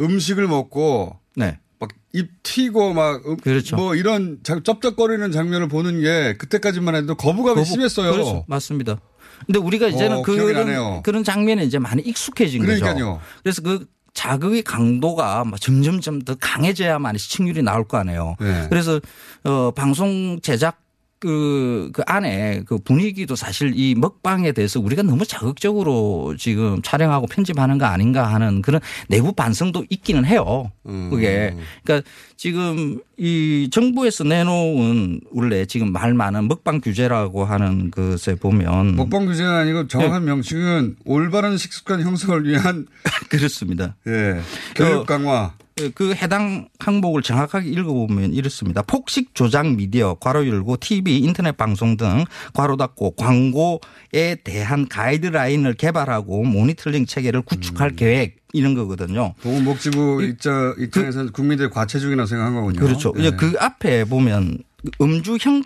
음. 0.00 0.18
식을 0.18 0.46
먹고 0.46 1.18
네. 1.34 1.58
막입 1.78 2.30
튀고 2.42 2.94
막 2.94 3.26
음, 3.26 3.36
그렇죠. 3.38 3.76
뭐 3.76 3.94
이런 3.94 4.38
자- 4.42 4.60
쩝쩝거리는 4.62 5.30
장면을 5.32 5.68
보는 5.68 6.00
게 6.00 6.34
그때까지만 6.38 6.94
해도 6.94 7.14
거부감이 7.14 7.56
거부- 7.56 7.64
심했어요. 7.66 8.12
그렇죠. 8.12 8.44
맞습니다. 8.48 8.98
근데 9.44 9.58
우리가 9.58 9.88
이제는 9.88 10.18
어, 10.18 10.22
그런. 10.22 11.02
그런 11.02 11.22
장면에 11.24 11.64
이제 11.64 11.78
많이 11.78 12.02
익숙해진 12.02 12.64
거죠. 12.64 12.80
그러니까요. 12.80 13.20
그래서 13.42 13.60
그 13.60 13.86
자극의 14.14 14.62
강도가 14.62 15.44
막 15.44 15.60
점점점 15.60 16.22
더 16.22 16.34
강해져야만 16.40 17.18
시청률이 17.18 17.62
나올 17.62 17.86
거 17.86 17.98
아니에요. 17.98 18.36
네. 18.40 18.66
그래서 18.70 18.98
어 19.44 19.72
방송 19.72 20.40
제작 20.40 20.80
그, 21.26 21.90
그 21.92 22.02
안에 22.06 22.62
그 22.66 22.78
분위기도 22.78 23.34
사실 23.34 23.72
이 23.74 23.96
먹방에 23.96 24.52
대해서 24.52 24.78
우리가 24.78 25.02
너무 25.02 25.26
자극적으로 25.26 26.36
지금 26.38 26.80
촬영하고 26.82 27.26
편집하는 27.26 27.78
거 27.78 27.86
아닌가 27.86 28.32
하는 28.32 28.62
그런 28.62 28.80
내부 29.08 29.32
반성도 29.32 29.84
있기는 29.90 30.24
해요. 30.24 30.70
음. 30.86 31.10
그게. 31.10 31.56
그러니까 31.82 32.08
지금 32.36 33.00
이 33.16 33.68
정부에서 33.72 34.22
내놓은 34.22 35.20
원래 35.32 35.66
지금 35.66 35.90
말 35.90 36.14
많은 36.14 36.46
먹방 36.46 36.80
규제라고 36.80 37.44
하는 37.44 37.90
것에 37.90 38.36
보면 38.36 38.94
먹방 38.94 39.26
규제는 39.26 39.50
아니고 39.50 39.88
정확한 39.88 40.24
네. 40.24 40.30
명칭은 40.30 40.96
올바른 41.04 41.56
식습관 41.56 42.02
형성을 42.02 42.46
위한 42.46 42.86
그렇습니다. 43.30 43.96
예, 44.06 44.40
교육 44.76 45.00
어, 45.00 45.04
강화. 45.04 45.54
그 45.94 46.14
해당 46.14 46.68
항목을 46.78 47.20
정확하게 47.20 47.68
읽어보면 47.68 48.32
이렇습니다. 48.32 48.80
폭식 48.80 49.34
조작 49.34 49.74
미디어 49.74 50.14
괄호 50.14 50.48
열고 50.48 50.78
TV, 50.80 51.18
인터넷 51.18 51.54
방송 51.54 51.98
등 51.98 52.24
괄호 52.54 52.78
닫고 52.78 53.10
광고에 53.16 54.36
대한 54.42 54.88
가이드라인을 54.88 55.74
개발하고 55.74 56.44
모니터링 56.44 57.04
체계를 57.04 57.42
구축할 57.42 57.90
음. 57.90 57.96
계획 57.96 58.36
이런 58.54 58.74
거거든요. 58.74 59.34
보건복지부 59.42 60.22
입장, 60.22 60.74
입장에서는 60.78 61.32
국민들의 61.32 61.70
과체 61.70 61.98
중이라고 61.98 62.26
생각한 62.26 62.54
거군요. 62.54 62.80
그렇죠. 62.80 63.12
예. 63.18 63.20
이제 63.20 63.36
그 63.36 63.52
앞에 63.58 64.06
보면 64.06 64.60
음주 65.02 65.36
형 65.42 65.62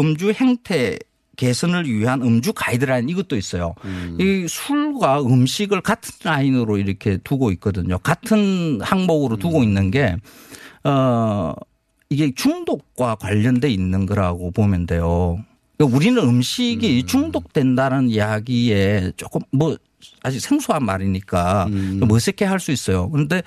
음주 0.00 0.32
행태 0.32 0.98
개선을 1.38 1.88
위한 1.88 2.20
음주 2.20 2.52
가이드라인 2.52 3.08
이것도 3.08 3.36
있어요. 3.36 3.74
이 4.18 4.46
술과 4.48 5.22
음식을 5.22 5.80
같은 5.80 6.10
라인으로 6.22 6.76
이렇게 6.78 7.16
두고 7.18 7.52
있거든요. 7.52 7.96
같은 7.98 8.80
항목으로 8.82 9.36
두고 9.36 9.62
있는 9.62 9.90
게, 9.90 10.16
어, 10.84 11.54
이게 12.10 12.32
중독과 12.34 13.14
관련돼 13.16 13.70
있는 13.70 14.04
거라고 14.04 14.50
보면 14.50 14.86
돼요. 14.86 15.38
그러니까 15.76 15.96
우리는 15.96 16.20
음식이 16.22 17.04
중독된다는 17.06 18.10
이야기에 18.10 19.12
조금 19.16 19.40
뭐 19.52 19.76
아직 20.22 20.40
생소한 20.40 20.84
말이니까 20.84 21.68
좀 22.00 22.10
어색해 22.10 22.44
할 22.44 22.58
수 22.58 22.72
있어요. 22.72 23.08
그런데 23.10 23.42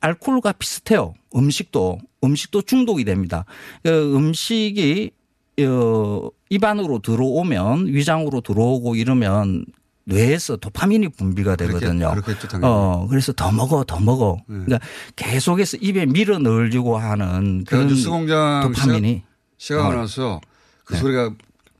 알코올과 0.00 0.52
비슷해요. 0.52 1.14
음식도 1.34 1.98
음식도 2.24 2.62
중독이 2.62 3.04
됩니다. 3.04 3.44
그 3.84 4.16
음식이 4.16 5.12
어, 5.60 6.28
입안으로 6.50 7.00
들어오면 7.00 7.88
위장으로 7.88 8.40
들어오고 8.40 8.94
이러면 8.96 9.64
뇌에서 10.04 10.56
도파민이 10.56 11.08
분비가 11.08 11.56
되거든요. 11.56 12.10
그렇겠죠. 12.12 12.46
어, 12.62 13.06
그래서 13.10 13.32
더 13.32 13.50
먹어, 13.50 13.82
더 13.84 13.98
먹어. 13.98 14.38
그러니까 14.46 14.78
계속해서 15.16 15.78
입에 15.80 16.06
밀어 16.06 16.38
넣으려고 16.38 16.96
하는 16.96 17.64
그런 17.64 17.88
뉴스 17.88 18.08
공장 18.08 18.60
도파민이 18.72 19.22
시간 19.58 19.86
어. 19.86 19.92
나서 19.94 20.40
그 20.84 20.94
네. 20.94 21.00
소리가 21.00 21.32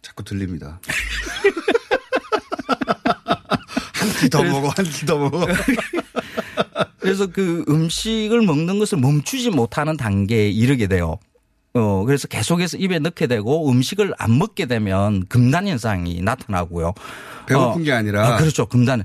자꾸 0.02 0.24
들립니다. 0.24 0.80
한 3.94 4.08
끼 4.20 4.28
더 4.30 4.42
먹어, 4.42 4.68
한 4.68 4.84
끼 4.86 5.06
더 5.06 5.18
먹어. 5.18 5.46
그래서 6.98 7.26
그 7.26 7.64
음식을 7.68 8.42
먹는 8.42 8.78
것을 8.80 8.98
멈추지 8.98 9.50
못하는 9.50 9.96
단계에 9.96 10.48
이르게 10.50 10.86
돼요. 10.88 11.18
어, 11.76 12.04
그래서 12.04 12.26
계속해서 12.26 12.78
입에 12.78 12.98
넣게 12.98 13.26
되고 13.26 13.70
음식을 13.70 14.14
안 14.18 14.38
먹게 14.38 14.66
되면 14.66 15.26
금단 15.28 15.68
현상이 15.68 16.22
나타나고요. 16.22 16.94
배고픈 17.46 17.80
어, 17.82 17.84
게 17.84 17.92
아니라. 17.92 18.34
아, 18.34 18.36
그렇죠. 18.38 18.66
금단. 18.66 19.04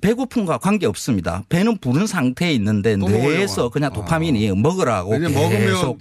배고픔과 0.00 0.58
관계 0.58 0.86
없습니다. 0.86 1.42
배는 1.48 1.78
부른 1.78 2.06
상태에 2.06 2.52
있는데 2.52 2.96
또 2.96 3.08
뇌에서. 3.08 3.68
그냥 3.68 3.92
도파민이 3.92 4.52
먹으라고 4.52 5.10
왜냐면 5.10 5.50
계속 5.50 5.74
먹으면 5.86 5.98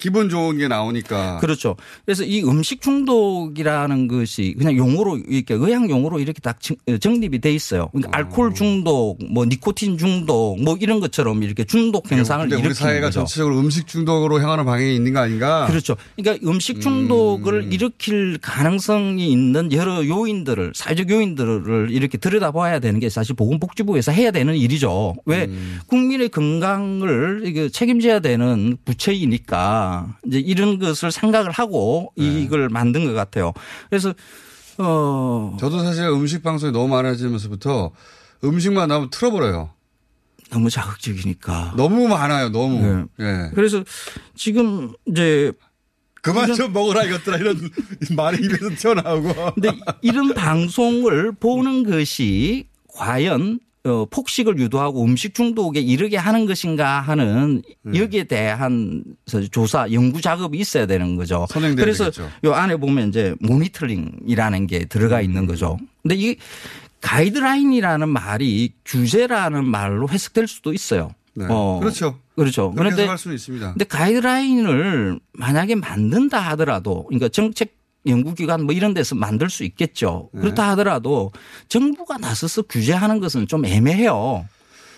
기분 0.00 0.28
좋은 0.30 0.56
게 0.58 0.66
나오니까. 0.66 1.38
그렇죠. 1.38 1.76
그래서 2.04 2.24
이 2.24 2.42
음식 2.42 2.80
중독이라는 2.80 4.08
것이 4.08 4.54
그냥 4.58 4.76
용어로 4.76 5.18
이렇게 5.28 5.54
의학 5.54 5.88
용어로 5.90 6.18
이렇게 6.18 6.40
딱 6.40 6.58
정- 6.60 6.76
정립이 6.98 7.38
돼 7.40 7.52
있어요. 7.52 7.88
그러니까 7.92 8.16
알코올 8.16 8.54
중독, 8.54 9.18
뭐 9.30 9.44
니코틴 9.44 9.98
중독, 9.98 10.60
뭐 10.62 10.76
이런 10.80 11.00
것처럼 11.00 11.42
이렇게 11.42 11.64
중독 11.64 12.10
현상을 12.10 12.44
근데 12.48 12.56
우리 12.56 12.66
일으키는 12.66 12.74
사회가 12.88 13.06
거죠. 13.08 13.20
전체적으로 13.20 13.58
음식 13.58 13.86
중독으로 13.86 14.40
향하는 14.40 14.64
방향이 14.64 14.94
있는 14.96 15.12
거 15.12 15.20
아닌가? 15.20 15.66
그렇죠. 15.66 15.96
그러니까 16.16 16.48
음식 16.48 16.80
중독을 16.80 17.64
음. 17.64 17.72
일으킬 17.72 18.38
가능성이 18.40 19.30
있는 19.30 19.70
여러 19.72 20.06
요인들을 20.06 20.72
사회적 20.74 21.10
요인들을 21.10 21.88
이렇게 21.90 22.16
들여다봐야 22.16 22.78
되는 22.80 23.00
게 23.00 23.10
사실 23.10 23.34
보건복지부에서 23.36 24.12
해야 24.12 24.30
되는 24.30 24.56
일이죠. 24.56 25.14
왜 25.26 25.44
음. 25.44 25.78
국민의 25.86 26.30
건강을 26.30 27.70
책임져야 27.72 28.20
되는 28.20 28.78
부처이니까 28.84 29.89
이제 30.26 30.38
이런 30.38 30.78
것을 30.78 31.10
생각을 31.12 31.50
하고 31.50 32.12
네. 32.16 32.24
이걸 32.24 32.68
만든 32.68 33.04
것 33.04 33.12
같아요. 33.12 33.52
그래서 33.88 34.14
어 34.78 35.56
저도 35.60 35.82
사실 35.82 36.04
음식 36.04 36.42
방송이 36.42 36.72
너무 36.72 36.88
많아지면서부터 36.88 37.90
음식만 38.44 38.88
나오면 38.88 39.10
틀어버려요. 39.10 39.70
너무 40.50 40.68
자극적이니까. 40.68 41.74
너무 41.76 42.08
많아요, 42.08 42.48
너무. 42.48 43.06
예. 43.20 43.50
그래서 43.54 43.84
지금 44.34 44.92
이제 45.06 45.52
그만 46.22 46.54
좀 46.54 46.72
먹어라 46.72 47.04
이것들아 47.04 47.36
이런 47.38 47.56
말이 48.16 48.44
입에서 48.44 48.70
튀어나오고. 48.76 49.54
근데 49.54 49.70
이런 50.02 50.34
방송을 50.34 51.32
보는 51.32 51.84
것이 51.88 52.66
과연 52.88 53.60
어, 53.84 54.04
폭식을 54.10 54.58
유도하고 54.58 55.02
음식 55.04 55.34
중독에 55.34 55.80
이르게 55.80 56.18
하는 56.18 56.44
것인가 56.44 57.00
하는 57.00 57.62
네. 57.82 57.98
여기에 57.98 58.24
대한 58.24 59.02
조사, 59.50 59.90
연구 59.90 60.20
작업이 60.20 60.58
있어야 60.58 60.84
되는 60.84 61.16
거죠. 61.16 61.46
그래서 61.82 62.04
되겠죠. 62.04 62.30
요 62.44 62.52
안에 62.52 62.76
보면 62.76 63.08
이제 63.08 63.34
모니터링이라는 63.40 64.66
게 64.66 64.84
들어가 64.84 65.22
있는 65.22 65.46
거죠. 65.46 65.78
근데 66.02 66.14
이 66.16 66.36
가이드라인이라는 67.00 68.08
말이 68.08 68.74
규제라는 68.84 69.64
말로 69.64 70.08
해석될 70.10 70.46
수도 70.46 70.74
있어요. 70.74 71.14
네. 71.32 71.46
어, 71.48 71.78
그렇죠. 71.80 72.18
그렇죠. 72.36 72.72
그런데. 72.76 73.06
근데 73.72 73.84
가이드라인을 73.86 75.20
만약에 75.32 75.74
만든다 75.76 76.38
하더라도 76.50 77.04
그러니까 77.04 77.28
정책 77.28 77.79
연구기관 78.06 78.64
뭐 78.64 78.74
이런 78.74 78.94
데서 78.94 79.14
만들 79.14 79.50
수 79.50 79.64
있겠죠. 79.64 80.30
네. 80.32 80.42
그렇다 80.42 80.70
하더라도 80.70 81.32
정부가 81.68 82.18
나서서 82.18 82.62
규제하는 82.62 83.20
것은 83.20 83.46
좀 83.46 83.64
애매해요. 83.64 84.46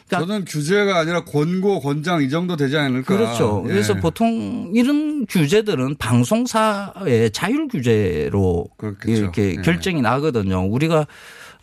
그러니까 0.09 0.27
저는 0.27 0.45
규제가 0.45 0.99
아니라 0.99 1.25
권고, 1.25 1.81
권장 1.81 2.23
이 2.23 2.29
정도 2.29 2.57
되지 2.57 2.77
않을까. 2.77 3.17
그렇죠. 3.17 3.63
예. 3.67 3.69
그래서 3.69 3.95
보통 3.95 4.71
이런 4.75 5.27
규제들은 5.27 5.97
방송사의 5.97 7.31
자율 7.33 7.69
규제로 7.69 8.67
이렇게 9.07 9.57
예. 9.57 9.63
결정이 9.63 10.03
나거든요. 10.03 10.67
우리가 10.67 11.07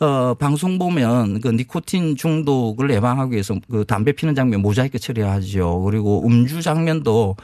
어, 0.00 0.34
방송 0.34 0.78
보면 0.78 1.40
그 1.40 1.48
니코틴 1.48 2.16
중독을 2.16 2.90
예방하기 2.90 3.32
위해서 3.32 3.54
그 3.70 3.84
담배 3.84 4.12
피는 4.12 4.34
장면 4.34 4.62
모자이크 4.62 4.98
처리하죠. 4.98 5.82
그리고 5.84 6.26
음주 6.26 6.62
장면도 6.62 7.36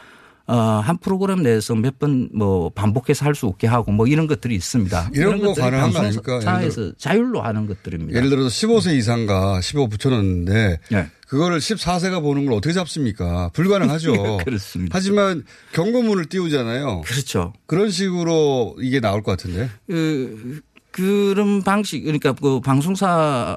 어, 0.49 0.55
한 0.85 0.99
프로그램 0.99 1.43
내에서 1.43 1.75
몇 1.75 1.99
번 1.99 2.29
뭐 2.33 2.71
반복해서 2.71 3.25
할 3.25 3.35
수 3.35 3.47
없게 3.47 3.67
하고 3.67 3.91
뭐 3.93 4.07
이런 4.07 4.27
것들이 4.27 4.55
있습니다. 4.55 5.11
이런 5.15 5.41
거 5.41 5.49
것들이 5.49 5.65
가능한 5.65 5.91
거 5.93 5.99
아닙니까? 5.99 6.39
들어- 6.39 6.93
자율로 6.99 7.43
하는 7.43 7.67
것들입니다. 7.67 8.17
예를 8.17 8.31
들어서 8.31 8.49
15세 8.49 8.97
이상가 8.97 9.61
15 9.61 9.89
붙여놨는데 9.89 10.79
네. 10.91 11.07
그거를 11.27 11.59
14세가 11.59 12.23
보는 12.23 12.47
걸 12.47 12.55
어떻게 12.55 12.73
잡습니까? 12.73 13.51
불가능하죠. 13.55 14.13
그렇습니다. 14.45 14.97
하지만 14.97 15.43
경고문을 15.73 16.27
띄우잖아요. 16.27 17.01
그렇죠. 17.03 17.53
그런 17.67 17.91
식으로 17.91 18.77
이게 18.81 19.01
나올 19.01 19.23
것 19.23 19.33
같은데. 19.33 19.69
그 19.87 20.61
그런 20.93 21.63
방식 21.63 22.03
그러니까 22.05 22.33
그 22.33 22.61
방송사 22.61 23.07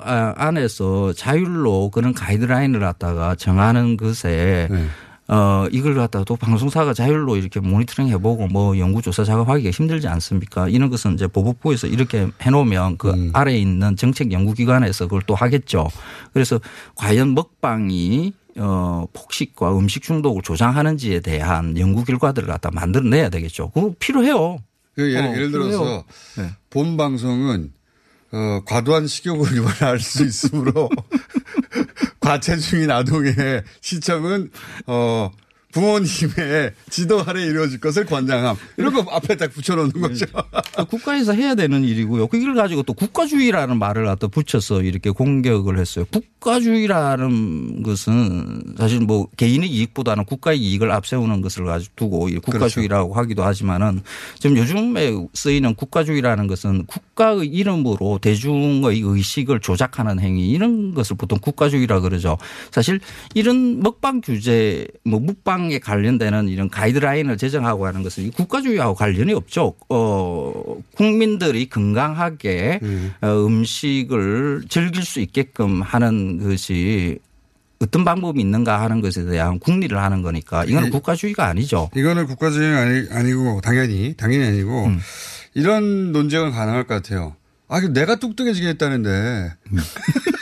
아, 0.04 0.34
안에서 0.36 1.14
자율로 1.14 1.90
그런 1.92 2.14
가이드라인을 2.14 2.80
갖다가 2.82 3.36
정하는 3.36 3.96
것에 3.96 4.68
네. 4.70 4.86
어 5.32 5.68
이걸 5.72 5.94
갖다가 5.94 6.26
또 6.26 6.36
방송사가 6.36 6.94
자율로 6.94 7.36
이렇게 7.38 7.60
모니터링 7.60 8.10
해보고 8.14 8.48
뭐 8.48 8.78
연구조사 8.78 9.24
작업하기가 9.24 9.70
힘들지 9.70 10.08
않습니까? 10.08 10.68
이런 10.68 10.90
것은 10.90 11.14
이제 11.14 11.28
보복부에서 11.28 11.86
이렇게 11.86 12.28
해놓으면 12.42 12.98
그 12.98 13.12
음. 13.12 13.30
아래에 13.34 13.58
있는 13.58 13.96
정책 13.96 14.32
연구기관에서 14.32 15.06
그걸 15.06 15.22
또 15.28 15.36
하겠죠. 15.36 15.88
그래서 16.34 16.60
과연 16.96 17.36
먹방이 17.36 18.34
어, 18.58 19.06
폭식과 19.14 19.78
음식 19.78 20.02
중독을 20.02 20.42
조장하는지에 20.42 21.20
대한 21.20 21.78
연구 21.78 22.04
결과들을 22.04 22.48
갖다 22.48 22.72
만들어내야 22.72 23.30
되겠죠. 23.30 23.70
그거 23.70 23.94
필요해요. 24.00 24.58
그 24.96 25.14
예를, 25.14 25.30
어, 25.30 25.34
예를 25.34 25.52
들어서. 25.52 26.04
네. 26.38 26.50
본 26.72 26.98
방송은 26.98 27.72
어, 28.32 28.62
과도한 28.66 29.08
식욕을 29.08 29.56
유발할 29.58 30.00
수 30.00 30.26
있으므로 30.26 30.90
과체 32.30 32.58
중인 32.58 32.92
아동의 32.92 33.34
시청은 33.82 34.52
어, 34.86 35.32
부모님의 35.72 36.74
지도 36.90 37.24
아래 37.24 37.44
이루어질 37.44 37.80
것을 37.80 38.06
권장함. 38.06 38.56
이런 38.78 38.94
거 38.94 39.06
앞에 39.12 39.38
딱 39.38 39.52
붙여놓는 39.52 39.92
거죠. 40.02 40.26
그 40.76 40.86
국가에서 40.86 41.34
해야 41.34 41.54
되는 41.54 41.84
일이고요. 41.84 42.28
그 42.28 42.38
이걸 42.38 42.56
가지고 42.56 42.84
또 42.84 42.94
국가주의라는 42.94 43.78
말을 43.78 44.06
갖다 44.06 44.28
붙여서 44.28 44.82
이렇게 44.82 45.12
공격을 45.12 45.78
했어요. 45.78 46.06
국가주의라는 46.12 47.84
것은 47.84 48.64
사실 48.78 49.00
뭐 49.02 49.28
개인의 49.38 49.70
이익보다는 49.70 50.26
국가의 50.26 50.60
이익을 50.60 50.92
앞세우는 50.92 51.42
것을 51.42 51.66
가지고 51.66 51.94
두고 51.96 52.30
이 52.30 52.40
국가주의라고 52.40 53.14
하기도 53.14 53.44
하지만은 53.44 54.02
지금 54.40 54.58
요즘에 54.58 55.14
쓰이는 55.34 55.76
국가주의라는 55.76 56.48
것은 56.48 56.86
국가의 56.88 57.48
이름으로 57.48 58.20
대중의 58.22 59.02
의식을 59.04 59.60
조작하는 59.60 60.20
행위 60.20 60.50
이런 60.50 60.94
것을 60.96 61.16
보통 61.16 61.38
국가주의라 61.40 62.00
그러죠. 62.00 62.38
사실 62.72 63.00
이런 63.36 63.80
먹방 63.82 64.22
규제 64.22 64.88
뭐 65.04 65.20
묵방 65.20 65.59
에 65.72 65.80
관련되는 65.80 66.48
이런 66.48 66.70
가이드라인을 66.70 67.38
제정하고 67.38 67.86
하는 67.86 68.02
것은 68.04 68.24
이 68.26 68.30
국가주의하고 68.32 68.96
관련이 68.96 69.34
없죠. 69.34 69.76
어, 69.90 70.78
국민들이 70.96 71.68
건강하게 71.70 72.80
어, 73.22 73.28
음식을 73.46 74.64
즐길 74.70 75.04
수 75.04 75.20
있게끔 75.20 75.82
하는 75.82 76.38
것이 76.42 77.20
어떤 77.82 78.04
방법이 78.04 78.40
있는가 78.42 78.82
하는 78.82 79.02
것에 79.02 79.26
대한 79.26 79.60
국리를 79.60 79.98
하는 79.98 80.22
거니까 80.22 80.66
이거는 80.66 80.88
이- 80.90 80.92
국가주의가 80.92 81.46
아니죠. 81.48 81.90
이거는 81.96 82.26
국가주의는 82.28 82.76
아니, 82.78 83.08
아니 83.12 83.34
고 83.34 83.62
당연히 83.62 84.16
당연히 84.18 84.46
아니고 84.48 84.86
음. 84.88 85.00
이런 85.54 86.12
논쟁은 86.12 86.52
가능할 86.52 86.86
것 86.88 86.96
같아요. 86.96 87.36
아, 87.68 87.80
그 87.82 87.94
내가 87.94 88.16
뚱뚱해지겠다는데 88.16 89.10
음. 89.74 89.78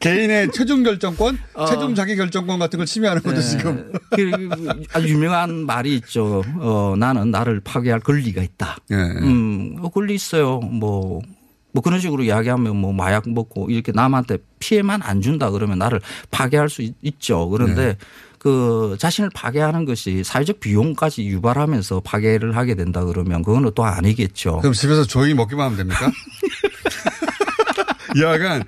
개인의 0.00 0.50
최종 0.52 0.82
결정권, 0.82 1.38
어. 1.54 1.66
최종 1.66 1.94
자기 1.94 2.16
결정권 2.16 2.58
같은 2.58 2.78
걸 2.78 2.86
침해하는 2.86 3.22
것도 3.22 3.36
네. 3.36 3.42
지금 3.42 3.92
그 4.10 4.86
아주 4.92 5.08
유명한 5.08 5.66
말이 5.66 5.94
있죠. 5.96 6.42
어, 6.58 6.94
나는 6.98 7.30
나를 7.30 7.60
파괴할 7.60 8.00
권리가 8.00 8.42
있다. 8.42 8.76
예. 8.90 8.94
음, 8.94 9.76
어, 9.80 9.88
권리 9.88 10.14
있어요. 10.14 10.60
뭐, 10.60 11.20
뭐 11.72 11.82
그런 11.82 12.00
식으로 12.00 12.22
이야기하면 12.22 12.76
뭐 12.76 12.92
마약 12.92 13.28
먹고 13.28 13.70
이렇게 13.70 13.92
남한테 13.92 14.38
피해만 14.58 15.02
안 15.02 15.20
준다 15.20 15.50
그러면 15.50 15.78
나를 15.78 16.00
파괴할 16.30 16.68
수 16.68 16.82
있, 16.82 17.20
죠 17.20 17.48
그런데 17.48 17.86
네. 17.86 17.96
그 18.38 18.96
자신을 18.98 19.30
파괴하는 19.34 19.84
것이 19.84 20.22
사회적 20.22 20.60
비용까지 20.60 21.26
유발하면서 21.26 22.00
파괴를 22.00 22.56
하게 22.56 22.74
된다 22.74 23.04
그러면 23.04 23.42
그거는 23.42 23.72
또 23.74 23.84
아니겠죠. 23.84 24.58
그럼 24.58 24.72
집에서 24.72 25.04
조용히 25.04 25.34
먹기만 25.34 25.66
하면 25.66 25.76
됩니까? 25.76 26.10
약간 28.22 28.62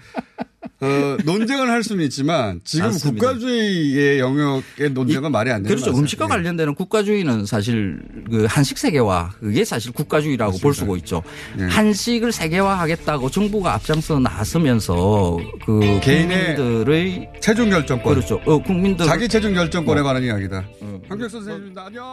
어, 0.80 1.16
논쟁을 1.24 1.68
할 1.70 1.82
수는 1.82 2.04
있지만 2.04 2.60
지금 2.64 2.86
맞습니다. 2.86 3.26
국가주의의 3.26 4.18
영역의 4.18 4.90
논쟁은 4.92 5.30
말이 5.30 5.50
안 5.50 5.62
되는 5.62 5.76
그렇죠. 5.76 5.96
음식과 5.96 6.26
관련되는 6.26 6.74
국가주의는 6.74 7.44
사실 7.46 8.00
그 8.30 8.46
한식 8.48 8.78
세계화 8.78 9.32
그게 9.40 9.64
사실 9.64 9.92
국가주의라고 9.92 10.58
볼 10.58 10.72
수가 10.74 10.96
있죠. 10.98 11.22
네. 11.56 11.66
한식을 11.66 12.32
세계화하겠다고 12.32 13.30
정부가 13.30 13.74
앞장서 13.74 14.18
나서면서 14.20 15.36
그 15.66 16.00
개인의 16.02 16.56
국민들의 16.56 17.28
최종 17.40 17.70
결정권. 17.70 18.14
그렇죠. 18.14 18.40
어, 18.46 18.62
국민들 18.62 19.06
자기 19.06 19.28
최종 19.28 19.54
결정권에 19.54 20.00
뭐. 20.00 20.08
관한 20.08 20.22
이야기다. 20.22 20.64
한격 21.08 21.30
선생님입니다. 21.30 21.86
안녕. 21.86 22.04